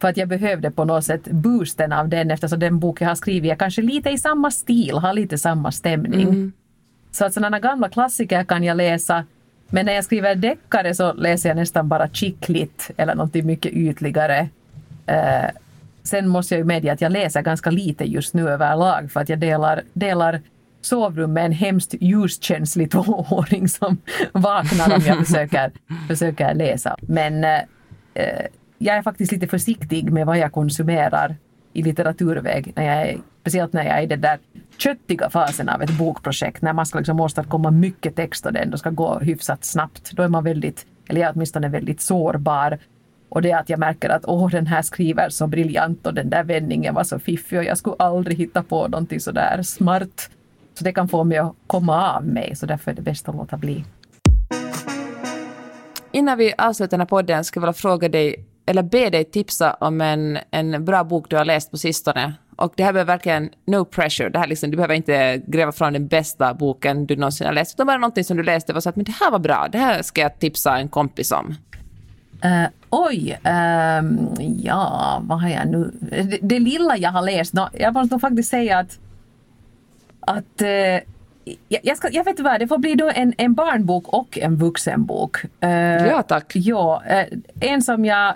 För 0.02 0.08
att 0.08 0.18
jag 0.18 0.28
behövde 0.28 0.72
på 0.72 0.86
något 0.86 1.06
sätt 1.06 1.24
boosten 1.32 1.94
av 1.94 2.10
den 2.10 2.32
eftersom 2.32 2.60
den 2.60 2.80
bok 2.80 3.02
jag 3.02 3.08
har 3.08 3.16
skrivit 3.16 3.52
är 3.52 3.56
kanske 3.56 3.82
lite 3.82 4.10
i 4.10 4.18
samma 4.18 4.52
stil, 4.52 4.98
har 4.98 5.14
lite 5.14 5.38
samma 5.38 5.72
stämning. 5.72 6.22
Mm. 6.22 6.52
Så 7.12 7.26
att 7.26 7.34
sådana 7.34 7.60
gamla 7.60 7.90
klassiker 7.90 8.44
kan 8.44 8.64
jag 8.64 8.78
läsa. 8.78 9.26
Men 9.68 9.86
när 9.86 9.94
jag 9.94 10.04
skriver 10.04 10.36
deckare 10.36 10.96
så 10.96 11.14
läser 11.14 11.50
jag 11.50 11.56
nästan 11.56 11.88
bara 11.88 12.10
chicklit 12.10 12.92
eller 12.98 13.16
någonting 13.16 13.46
mycket 13.46 13.72
ytligare. 13.72 14.50
Uh, 15.10 15.50
sen 16.04 16.28
måste 16.28 16.54
jag 16.54 16.60
ju 16.60 16.66
medge 16.66 16.94
att 16.94 17.02
jag 17.02 17.12
läser 17.12 17.42
ganska 17.42 17.70
lite 17.72 18.04
just 18.06 18.34
nu 18.34 18.50
överlag 18.50 19.12
för 19.12 19.20
att 19.20 19.30
jag 19.30 19.40
delar, 19.40 19.82
delar 19.94 20.42
sovrum 20.82 21.34
med 21.34 21.46
en 21.46 21.52
hemskt 21.52 21.96
ljuskänslig 22.00 22.92
tvååring 22.92 23.70
som 23.70 23.98
vaknar 24.32 24.96
om 24.96 25.02
jag 25.06 25.18
försöker, 25.28 25.72
försöker 26.08 26.54
läsa. 26.54 26.96
Men 27.02 27.44
eh, 27.44 27.60
eh, 28.14 28.46
jag 28.78 28.96
är 28.96 29.02
faktiskt 29.02 29.32
lite 29.32 29.48
försiktig 29.48 30.12
med 30.12 30.26
vad 30.26 30.38
jag 30.38 30.52
konsumerar 30.52 31.36
i 31.74 31.84
litteraturväg. 31.84 32.74
När 32.76 32.84
jag 32.84 33.10
är, 33.10 33.18
speciellt 33.42 33.74
när 33.74 33.84
jag 33.84 33.98
är 33.98 34.02
i 34.02 34.06
den 34.06 34.22
där 34.22 34.40
köttiga 34.78 35.30
fasen 35.30 35.70
av 35.70 35.82
ett 35.82 35.98
bokprojekt. 35.98 36.62
När 36.62 36.74
man 36.74 36.86
ska 36.86 36.98
liksom 36.98 37.20
åstadkomma 37.20 37.72
mycket 37.72 38.16
text 38.16 38.46
och 38.46 38.54
det 38.54 38.60
ändå 38.60 38.78
ska 38.78 38.90
gå 38.90 39.20
hyfsat 39.20 39.66
snabbt. 39.66 40.12
Då 40.12 40.24
är 40.24 40.28
man 40.28 40.44
väldigt, 40.44 40.86
eller 41.08 41.22
jag 41.22 41.30
är 41.30 41.34
åtminstone 41.36 41.70
väldigt 41.70 42.02
sårbar. 42.02 42.80
Och 43.30 43.42
det 43.42 43.52
är 43.52 43.58
att 43.58 43.70
jag 43.70 43.80
märker 43.80 44.10
att 44.10 44.26
åh, 44.26 44.50
den 44.50 44.68
här 44.68 44.82
skriver 44.82 45.30
så 45.30 45.48
briljant 45.48 46.08
och 46.08 46.14
den 46.14 46.30
där 46.30 46.44
vändningen 46.44 46.94
var 46.94 47.04
så 47.04 47.20
fiffig 47.20 47.60
och 47.60 47.66
jag 47.66 47.78
skulle 47.78 47.96
aldrig 48.00 48.38
hitta 48.38 48.64
på 48.64 48.88
någonting 48.88 49.20
så 49.20 49.32
där 49.32 49.64
smart. 49.64 50.30
Så 50.74 50.84
det 50.84 50.94
kan 50.94 51.08
få 51.08 51.24
mig 51.24 51.38
att 51.38 51.56
komma 51.68 52.16
av 52.16 52.26
mig, 52.26 52.56
så 52.56 52.66
därför 52.66 52.92
är 52.92 52.96
det 52.96 53.02
bäst 53.02 53.30
att 53.30 53.36
låta 53.36 53.58
bli. 53.58 53.86
Innan 56.12 56.38
vi 56.38 56.54
avslutar 56.58 56.92
den 56.92 57.00
här 57.00 57.08
podden 57.08 57.44
skulle 57.44 57.62
jag 57.64 57.68
vilja 57.68 57.82
fråga 57.82 58.10
dig, 58.10 58.46
eller 58.66 58.84
be 58.84 59.10
dig 59.10 59.24
tipsa 59.24 59.74
om 59.74 60.02
en, 60.02 60.40
en 60.52 60.86
bra 60.86 61.04
bok 61.04 61.30
du 61.30 61.36
har 61.36 61.46
läst 61.46 61.72
på 61.72 61.78
sistone. 61.78 62.34
Och 62.56 62.74
det 62.78 62.84
här 62.84 62.94
behöver 62.94 63.14
verkligen 63.14 63.50
no 63.68 63.86
pressure. 63.86 64.30
Det 64.30 64.40
här 64.40 64.48
liksom, 64.48 64.72
du 64.72 64.78
behöver 64.78 64.96
inte 64.96 65.42
gräva 65.48 65.72
fram 65.72 65.94
den 65.94 66.08
bästa 66.08 66.54
boken 66.54 67.06
du 67.06 67.16
någonsin 67.16 67.48
har 67.48 67.54
läst, 67.54 67.76
utan 67.76 67.88
bara 67.88 67.98
någonting 67.98 68.24
som 68.24 68.38
du 68.38 68.44
läste 68.44 68.74
och 68.74 68.84
sa 68.84 68.90
att 68.90 68.96
men 68.96 69.06
det 69.06 69.16
här 69.20 69.32
var 69.32 69.40
bra, 69.40 69.68
det 69.72 69.78
här 69.78 70.02
ska 70.02 70.22
jag 70.22 70.40
tipsa 70.40 70.78
en 70.78 70.90
kompis 70.90 71.32
om. 71.32 71.56
Uh, 72.46 72.68
oj, 72.90 73.40
um, 73.44 74.30
ja, 74.64 75.22
vad 75.24 75.42
har 75.42 75.50
jag 75.50 75.68
nu? 75.68 75.92
Det, 76.02 76.40
det 76.42 76.60
lilla 76.60 76.98
jag 76.98 77.12
har 77.12 77.22
läst, 77.22 77.54
no, 77.54 77.68
jag 77.74 77.94
måste 77.94 78.14
nog 78.14 78.22
faktiskt 78.22 78.50
säga 78.50 78.78
att, 78.78 79.00
att 80.20 80.62
uh, 80.62 81.00
jag, 81.68 81.98
ska, 81.98 82.10
jag 82.12 82.24
vet 82.24 82.40
vad, 82.40 82.60
det 82.60 82.68
får 82.68 82.78
bli 82.78 82.96
då 82.96 83.12
en, 83.16 83.34
en 83.38 83.54
barnbok 83.54 84.08
och 84.08 84.38
en 84.38 84.56
vuxenbok. 84.56 85.38
Uh, 85.64 85.70
ja, 86.08 86.24
tack. 86.24 86.52
Ja, 86.56 87.04
en 87.60 87.82
som 87.82 88.06
jag 88.06 88.34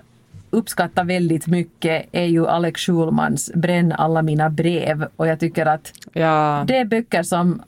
uppskattar 0.50 1.04
väldigt 1.04 1.48
mycket 1.48 2.06
är 2.12 2.26
ju 2.26 2.48
Alex 2.48 2.82
Schulmans 2.82 3.52
Bränn 3.56 3.92
alla 3.92 4.22
mina 4.22 4.50
brev 4.50 5.08
och 5.16 5.28
jag 5.28 5.39
tycker 5.39 5.66
att 5.66 5.94
ja. 6.13 6.63
det 6.68 6.78
är 6.78 6.86
böcker 6.86 7.24
som 7.24 7.62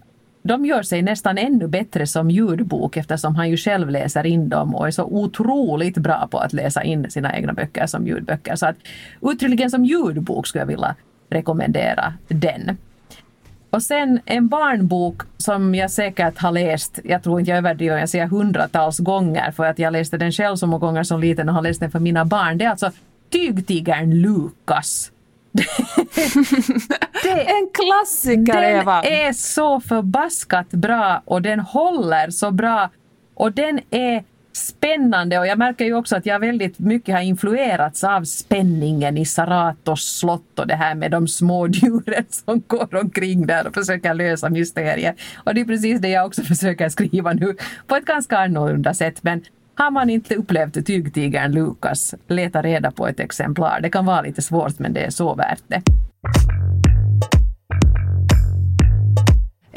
de 0.48 0.66
gör 0.66 0.84
sig 0.84 1.02
nästan 1.02 1.38
ännu 1.38 1.68
bättre 1.68 2.08
som 2.08 2.32
ljudbok 2.32 2.98
eftersom 2.98 3.36
han 3.36 3.50
ju 3.50 3.58
själv 3.58 3.90
läser 3.90 4.26
in 4.26 4.50
dem 4.50 4.76
och 4.76 4.88
är 4.88 4.92
så 4.92 5.04
otroligt 5.04 5.98
bra 5.98 6.28
på 6.32 6.38
att 6.38 6.54
läsa 6.54 6.84
in 6.84 7.12
sina 7.12 7.36
egna 7.36 7.54
böcker 7.54 7.88
som 7.88 8.08
ljudböcker. 8.08 8.56
Så 8.56 8.66
att 8.66 8.76
uttryckligen 9.22 9.72
som 9.72 9.86
ljudbok 9.86 10.48
skulle 10.48 10.62
jag 10.62 10.68
vilja 10.68 10.96
rekommendera 11.30 12.14
den. 12.28 12.78
Och 13.70 13.84
sen 13.84 14.20
en 14.26 14.48
barnbok 14.48 15.22
som 15.38 15.76
jag 15.76 15.92
säkert 15.92 16.38
har 16.38 16.52
läst, 16.52 17.00
jag 17.04 17.24
tror 17.24 17.40
inte 17.40 17.52
jag 17.52 17.58
överdriver, 17.58 17.98
jag 17.98 18.10
säger 18.10 18.28
hundratals 18.28 19.00
gånger 19.00 19.52
för 19.52 19.66
att 19.66 19.80
jag 19.80 19.94
läste 19.94 20.18
den 20.18 20.32
själv 20.32 20.56
så 20.56 20.68
många 20.68 20.80
gånger 20.80 21.04
som 21.04 21.20
liten 21.20 21.50
och 21.50 21.56
har 21.56 21.62
läst 21.62 21.80
den 21.80 21.92
för 21.92 22.00
mina 22.00 22.26
barn. 22.26 22.58
Det 22.58 22.66
är 22.66 22.70
alltså 22.70 22.92
Tygtigern 23.30 24.22
Lukas 24.22 25.12
det, 27.24 27.42
en 27.42 27.70
klassiker, 27.74 28.62
den 28.62 28.82
Eva! 28.82 29.02
Den 29.02 29.14
är 29.14 29.34
så 29.34 29.80
förbaskat 29.80 30.70
bra 30.70 31.22
och 31.26 31.42
den 31.42 31.60
håller 31.60 32.30
så 32.30 32.52
bra. 32.52 32.90
Och 33.34 33.52
den 33.52 33.80
är 33.90 34.24
spännande 34.56 35.40
och 35.40 35.48
jag 35.48 35.58
märker 35.58 35.86
ju 35.86 35.94
också 35.94 36.16
att 36.16 36.26
jag 36.26 36.40
väldigt 36.40 36.80
mycket 36.80 37.16
har 37.16 37.22
influerats 37.22 38.04
av 38.04 38.24
spänningen 38.24 39.18
i 39.18 39.26
Saratos 39.26 40.18
slott 40.20 40.60
och 40.60 40.68
det 40.68 40.76
här 40.76 40.96
med 40.96 41.12
de 41.12 41.28
små 41.28 41.68
djuren 41.68 42.26
som 42.30 42.64
går 42.68 42.96
omkring 42.96 43.48
där 43.48 43.68
och 43.68 43.74
försöker 43.74 44.14
lösa 44.14 44.50
mysterier. 44.50 45.16
Och 45.36 45.54
det 45.54 45.62
är 45.62 45.66
precis 45.66 46.02
det 46.02 46.10
jag 46.10 46.26
också 46.26 46.42
försöker 46.44 46.90
skriva 46.90 47.34
nu 47.34 47.56
på 47.88 47.96
ett 47.96 48.06
ganska 48.06 48.38
annorlunda 48.38 48.94
sätt. 48.94 49.24
Men 49.24 49.44
har 49.76 49.92
man 49.92 50.10
inte 50.10 50.36
upplevt 50.36 50.86
tygtigern 50.86 51.52
Lukas, 51.52 52.16
leta 52.28 52.62
reda 52.62 52.92
på 52.92 53.08
ett 53.08 53.20
exemplar. 53.20 53.80
Det 53.82 53.90
kan 53.90 54.06
vara 54.06 54.22
lite 54.22 54.42
svårt 54.42 54.80
men 54.80 54.94
det 54.94 55.00
är 55.00 55.10
så 55.10 55.36
värt 55.36 55.64
det. 55.68 55.82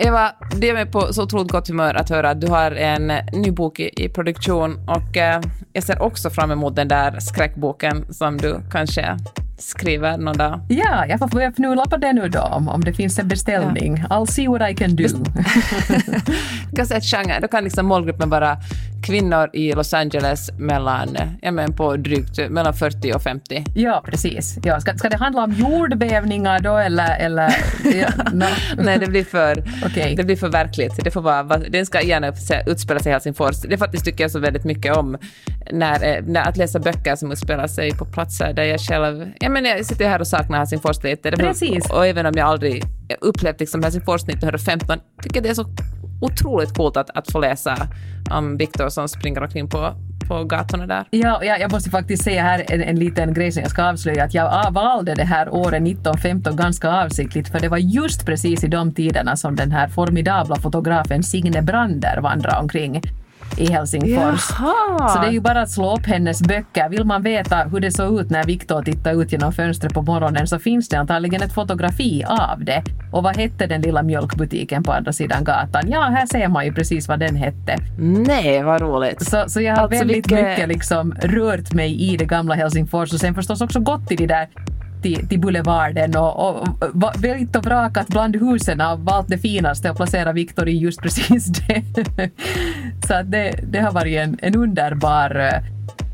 Eva, 0.00 0.32
det 0.56 0.66
gör 0.66 0.74
mig 0.74 0.86
på 0.86 1.12
så 1.12 1.22
otroligt 1.22 1.52
gott 1.52 1.68
humör 1.68 1.94
att 1.94 2.10
höra 2.10 2.30
att 2.30 2.40
du 2.40 2.46
har 2.46 2.70
en 2.70 3.12
ny 3.32 3.50
bok 3.50 3.80
i, 3.80 4.04
i 4.04 4.08
produktion 4.08 4.88
och 4.88 5.16
eh, 5.16 5.40
jag 5.72 5.84
ser 5.84 6.02
också 6.02 6.30
fram 6.30 6.50
emot 6.50 6.76
den 6.76 6.88
där 6.88 7.20
skräckboken 7.20 8.14
som 8.14 8.36
du 8.36 8.60
kanske 8.70 9.16
skriver 9.58 10.18
någon 10.18 10.36
dag. 10.36 10.60
Ja, 10.68 11.06
jag 11.06 11.18
får 11.18 11.28
börja 11.28 11.48
fnula 11.48 11.84
på 11.84 11.96
det 11.96 12.12
nu 12.12 12.28
då, 12.28 12.40
om, 12.40 12.68
om 12.68 12.84
det 12.84 12.92
finns 12.92 13.18
en 13.18 13.28
beställning. 13.28 14.04
Ja. 14.10 14.16
I'll 14.16 14.26
see 14.26 14.48
what 14.48 14.70
I 14.70 14.74
can 14.74 14.96
do. 14.96 15.04
du 16.70 16.76
kan 16.76 16.86
säga 16.86 16.98
ett 16.98 17.04
genre, 17.04 17.40
då 17.40 17.48
kan 17.48 17.64
liksom 17.64 17.86
målgruppen 17.86 18.30
vara 18.30 18.56
kvinnor 19.02 19.50
i 19.52 19.72
Los 19.72 19.94
Angeles 19.94 20.50
mellan, 20.58 21.16
ja 21.42 21.50
men 21.50 21.72
på 21.72 21.96
drygt 21.96 22.50
mellan 22.50 22.74
40 22.74 23.12
och 23.12 23.22
50. 23.22 23.64
Ja, 23.74 24.02
precis. 24.06 24.58
Ja, 24.62 24.80
ska, 24.80 24.94
ska 24.94 25.08
det 25.08 25.16
handla 25.16 25.44
om 25.44 25.52
jordbävningar 25.52 26.60
då 26.60 26.76
eller? 26.76 27.18
eller 27.18 27.56
ja, 27.84 28.08
no. 28.32 28.44
Nej, 28.82 28.98
det 28.98 29.06
blir, 29.06 29.24
för, 29.24 29.58
okay. 29.86 30.14
det 30.14 30.24
blir 30.24 30.36
för 30.36 30.48
verkligt. 30.48 31.04
Det 31.04 31.10
får 31.10 31.20
vara, 31.20 31.42
den 31.42 31.86
ska 31.86 32.02
gärna 32.02 32.32
utspela 32.66 33.00
sig 33.00 33.10
i 33.10 33.12
Helsingfors. 33.12 33.62
Det 33.62 33.78
faktiskt 33.78 34.04
tycker 34.04 34.24
jag 34.24 34.30
så 34.30 34.38
väldigt 34.38 34.64
mycket 34.64 34.96
om, 34.96 35.18
när, 35.72 36.16
eh, 36.16 36.24
när, 36.26 36.48
att 36.48 36.56
läsa 36.56 36.78
böcker 36.78 37.16
som 37.16 37.32
utspelar 37.32 37.66
sig 37.66 37.92
på 37.92 38.04
platser 38.04 38.52
där 38.52 38.64
jag 38.64 38.80
själv... 38.80 39.30
Ja, 39.40 39.48
men 39.48 39.64
jag 39.64 39.86
sitter 39.86 40.08
här 40.08 40.20
och 40.20 40.26
saknar 40.26 40.58
Helsingfors 40.58 41.02
lite. 41.02 41.30
Precis. 41.30 41.90
Och, 41.90 41.96
och 41.96 42.06
även 42.06 42.26
om 42.26 42.32
jag 42.36 42.48
aldrig 42.48 42.84
upplevt 43.20 43.60
liksom 43.60 43.82
Helsingfors 43.82 44.22
1915, 44.22 44.98
tycker 45.22 45.36
jag 45.36 45.44
det 45.44 45.50
är 45.50 45.54
så 45.54 45.66
otroligt 46.20 46.74
coolt 46.74 46.96
att, 46.96 47.10
att 47.10 47.32
få 47.32 47.40
läsa 47.40 47.88
um, 48.30 48.36
om 48.36 48.56
Viktor 48.56 48.88
som 48.88 49.08
springer 49.08 49.42
omkring 49.42 49.68
på, 49.68 49.94
på 50.28 50.44
gatorna 50.44 50.86
där. 50.86 51.04
Ja, 51.10 51.44
jag, 51.44 51.60
jag 51.60 51.72
måste 51.72 51.90
faktiskt 51.90 52.24
säga 52.24 52.42
här 52.42 52.64
en, 52.68 52.82
en 52.82 52.98
liten 52.98 53.34
grej 53.34 53.52
som 53.52 53.62
jag 53.62 53.70
ska 53.70 53.84
avslöja, 53.84 54.24
att 54.24 54.34
jag 54.34 54.50
ah, 54.52 54.70
valde 54.70 55.14
det 55.14 55.24
här 55.24 55.48
året 55.54 55.82
1915 55.82 56.56
ganska 56.56 56.90
avsiktligt, 56.90 57.48
för 57.48 57.60
det 57.60 57.68
var 57.68 57.78
just 57.78 58.26
precis 58.26 58.64
i 58.64 58.68
de 58.68 58.94
tiderna 58.94 59.36
som 59.36 59.56
den 59.56 59.72
här 59.72 59.88
formidabla 59.88 60.56
fotografen 60.56 61.22
Signe 61.22 61.62
Brander 61.62 62.20
vandrade 62.20 62.58
omkring 62.58 63.02
i 63.58 63.72
Helsingfors. 63.72 64.50
Jaha. 64.58 65.08
Så 65.08 65.20
det 65.20 65.26
är 65.26 65.30
ju 65.30 65.40
bara 65.40 65.62
att 65.62 65.70
slå 65.70 65.94
upp 65.94 66.06
hennes 66.06 66.42
böcker. 66.42 66.88
Vill 66.88 67.04
man 67.04 67.22
veta 67.22 67.56
hur 67.56 67.80
det 67.80 67.90
såg 67.90 68.20
ut 68.20 68.30
när 68.30 68.44
Viktor 68.44 68.82
tittade 68.82 69.16
ut 69.16 69.32
genom 69.32 69.52
fönstret 69.52 69.94
på 69.94 70.02
morgonen 70.02 70.46
så 70.46 70.58
finns 70.58 70.88
det 70.88 70.96
antagligen 70.96 71.42
ett 71.42 71.52
fotografi 71.52 72.24
av 72.24 72.64
det. 72.64 72.82
Och 73.12 73.22
vad 73.22 73.36
hette 73.36 73.66
den 73.66 73.80
lilla 73.80 74.02
mjölkbutiken 74.02 74.82
på 74.82 74.92
andra 74.92 75.12
sidan 75.12 75.44
gatan? 75.44 75.82
Ja, 75.90 76.00
här 76.00 76.26
ser 76.26 76.48
man 76.48 76.64
ju 76.64 76.72
precis 76.72 77.08
vad 77.08 77.20
den 77.20 77.36
hette. 77.36 77.76
Nej, 77.98 78.62
vad 78.62 78.80
roligt. 78.80 79.22
Så, 79.22 79.44
så 79.46 79.60
jag 79.60 79.76
har 79.76 79.82
alltså 79.82 79.98
väldigt 79.98 80.16
vilka... 80.16 80.48
mycket 80.48 80.68
liksom 80.68 81.14
rört 81.22 81.72
mig 81.72 82.12
i 82.12 82.16
det 82.16 82.24
gamla 82.24 82.54
Helsingfors 82.54 83.12
och 83.12 83.20
sen 83.20 83.34
förstås 83.34 83.60
också 83.60 83.80
gått 83.80 84.08
till 84.08 84.16
de 84.16 84.26
där 84.26 84.48
till, 85.02 85.28
till 85.28 85.40
Boulevarden 85.40 86.16
och, 86.16 86.48
och, 86.48 86.68
och 86.82 87.24
väldigt 87.24 87.56
och 87.56 87.64
vrakat 87.64 88.08
bland 88.08 88.36
husen 88.36 88.80
och 88.80 89.00
valt 89.00 89.28
det 89.28 89.38
finaste 89.38 89.90
och 89.90 89.96
placerat 89.96 90.34
Victor 90.34 90.68
i 90.68 90.78
just 90.78 91.02
precis 91.02 91.46
det. 91.46 91.82
Så 93.06 93.14
att 93.14 93.30
det, 93.30 93.60
det 93.62 93.78
har 93.78 93.92
varit 93.92 94.18
en, 94.18 94.38
en 94.42 94.56
underbar 94.56 95.40
eh, 95.40 95.62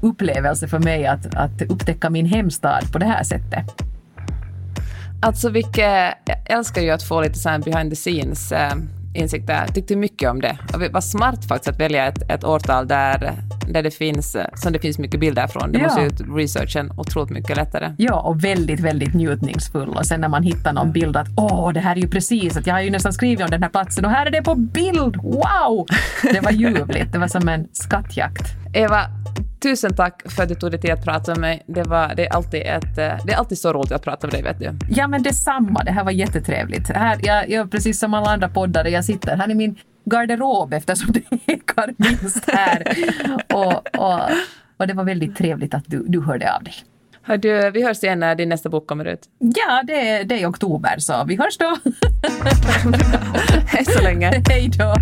upplevelse 0.01 0.69
för 0.69 0.79
mig 0.79 1.07
att, 1.07 1.35
att 1.35 1.63
upptäcka 1.63 2.11
min 2.11 2.27
hemstad 2.27 2.93
på 2.93 2.99
det 2.99 3.07
här 3.07 3.25
sättet. 3.25 3.83
Alltså 5.23 5.51
vilket, 5.51 6.15
jag 6.25 6.37
älskar 6.45 6.83
ju 6.83 6.91
att 6.91 7.03
få 7.03 7.21
lite 7.21 7.39
så 7.39 7.59
behind 7.65 7.91
the 7.91 7.97
scenes 7.97 8.53
eh, 8.53 8.73
insikter. 9.15 9.55
Jag 9.67 9.75
tyckte 9.75 9.97
mycket 9.97 10.31
om 10.31 10.41
det. 10.41 10.59
Och 10.73 10.79
det 10.79 10.89
var 10.89 11.01
smart 11.01 11.45
faktiskt 11.45 11.69
att 11.69 11.81
välja 11.81 12.07
ett, 12.07 12.31
ett 12.31 12.45
årtal 12.45 12.89
där 12.89 13.33
där 13.73 13.83
det 13.83 13.91
finns, 13.91 14.37
som 14.55 14.73
det 14.73 14.79
finns 14.79 14.99
mycket 14.99 15.21
bilder 15.21 15.47
från. 15.47 15.73
Det 15.73 15.79
ja. 15.79 15.85
måste 15.85 16.01
ju 16.01 16.37
researchen 16.37 16.93
otroligt 16.97 17.31
mycket 17.31 17.57
lättare. 17.57 17.95
Ja, 17.99 18.21
och 18.21 18.45
väldigt, 18.45 18.81
väldigt 18.81 19.15
njutningsfull. 19.15 19.89
Och 19.89 20.07
sen 20.07 20.21
när 20.21 20.29
man 20.29 20.43
hittar 20.43 20.73
någon 20.73 20.93
bild 20.93 21.17
att 21.17 21.29
åh, 21.37 21.73
det 21.73 21.81
här 21.81 21.97
är 21.97 22.01
ju 22.01 22.09
precis, 22.09 22.57
att 22.57 22.67
jag 22.67 22.75
har 22.75 22.81
ju 22.81 22.91
nästan 22.91 23.13
skrivit 23.13 23.41
om 23.41 23.51
den 23.51 23.63
här 23.63 23.71
platsen 23.71 24.05
och 24.05 24.11
här 24.11 24.27
är 24.27 24.31
det 24.31 24.43
på 24.43 24.55
bild, 24.55 25.17
wow! 25.17 25.87
Det 26.23 26.41
var 26.41 26.51
ljuvligt, 26.51 27.13
det 27.13 27.19
var 27.19 27.29
som 27.29 27.49
en 27.49 27.69
skattjakt. 27.73 28.45
Eva, 28.75 29.01
Tusen 29.65 29.97
tack 29.97 30.23
för 30.31 30.43
att 30.43 30.49
du 30.49 30.55
tog 30.55 30.71
dig 30.71 30.81
tid 30.81 30.91
att 30.91 31.05
prata 31.05 31.31
med 31.33 31.41
mig. 31.41 31.65
Det, 31.67 31.83
var, 31.83 32.15
det, 32.15 32.27
är 32.27 32.33
alltid 32.33 32.63
ett, 32.63 32.97
det 32.97 33.33
är 33.33 33.37
alltid 33.37 33.59
så 33.59 33.73
roligt 33.73 33.93
att 33.93 34.03
prata 34.03 34.27
med 34.27 34.35
dig, 34.35 34.43
vet 34.43 34.59
du. 34.59 34.73
Ja, 34.91 35.09
men 35.09 35.23
detsamma. 35.23 35.85
Det 35.85 35.91
här 35.91 36.05
var 36.05 36.11
jättetrevligt. 36.11 36.89
Här, 36.89 37.19
jag, 37.23 37.51
jag, 37.51 37.71
precis 37.71 37.99
som 37.99 38.15
alla 38.15 38.31
andra 38.31 38.49
poddare, 38.49 38.91
jag 38.91 39.05
sitter 39.05 39.37
här 39.37 39.51
i 39.51 39.55
min 39.55 39.77
garderob 40.05 40.73
eftersom 40.73 41.13
det 41.13 41.53
ekar 41.53 41.95
minst 41.97 42.51
här. 42.51 42.97
och, 43.53 43.99
och, 43.99 44.21
och 44.77 44.87
det 44.87 44.95
var 44.95 45.05
väldigt 45.05 45.37
trevligt 45.37 45.75
att 45.75 45.85
du, 45.87 46.05
du 46.09 46.21
hörde 46.21 46.55
av 46.55 46.65
dig. 46.65 46.75
Hör 47.23 47.37
du, 47.37 47.71
vi 47.71 47.85
hörs 47.85 48.05
igen 48.05 48.21
när 48.21 48.35
din 48.35 48.49
nästa 48.49 48.69
bok 48.69 48.87
kommer 48.87 49.05
ut. 49.05 49.21
Ja, 49.39 49.83
det, 49.87 50.23
det 50.23 50.35
är 50.35 50.39
i 50.39 50.47
oktober, 50.47 50.99
så 50.99 51.25
vi 51.25 51.37
hörs 51.37 51.59
då. 51.59 51.77
Hej 53.67 53.85
så 53.85 54.03
länge. 54.03 54.43
Hej 54.49 54.71
då. 54.79 54.95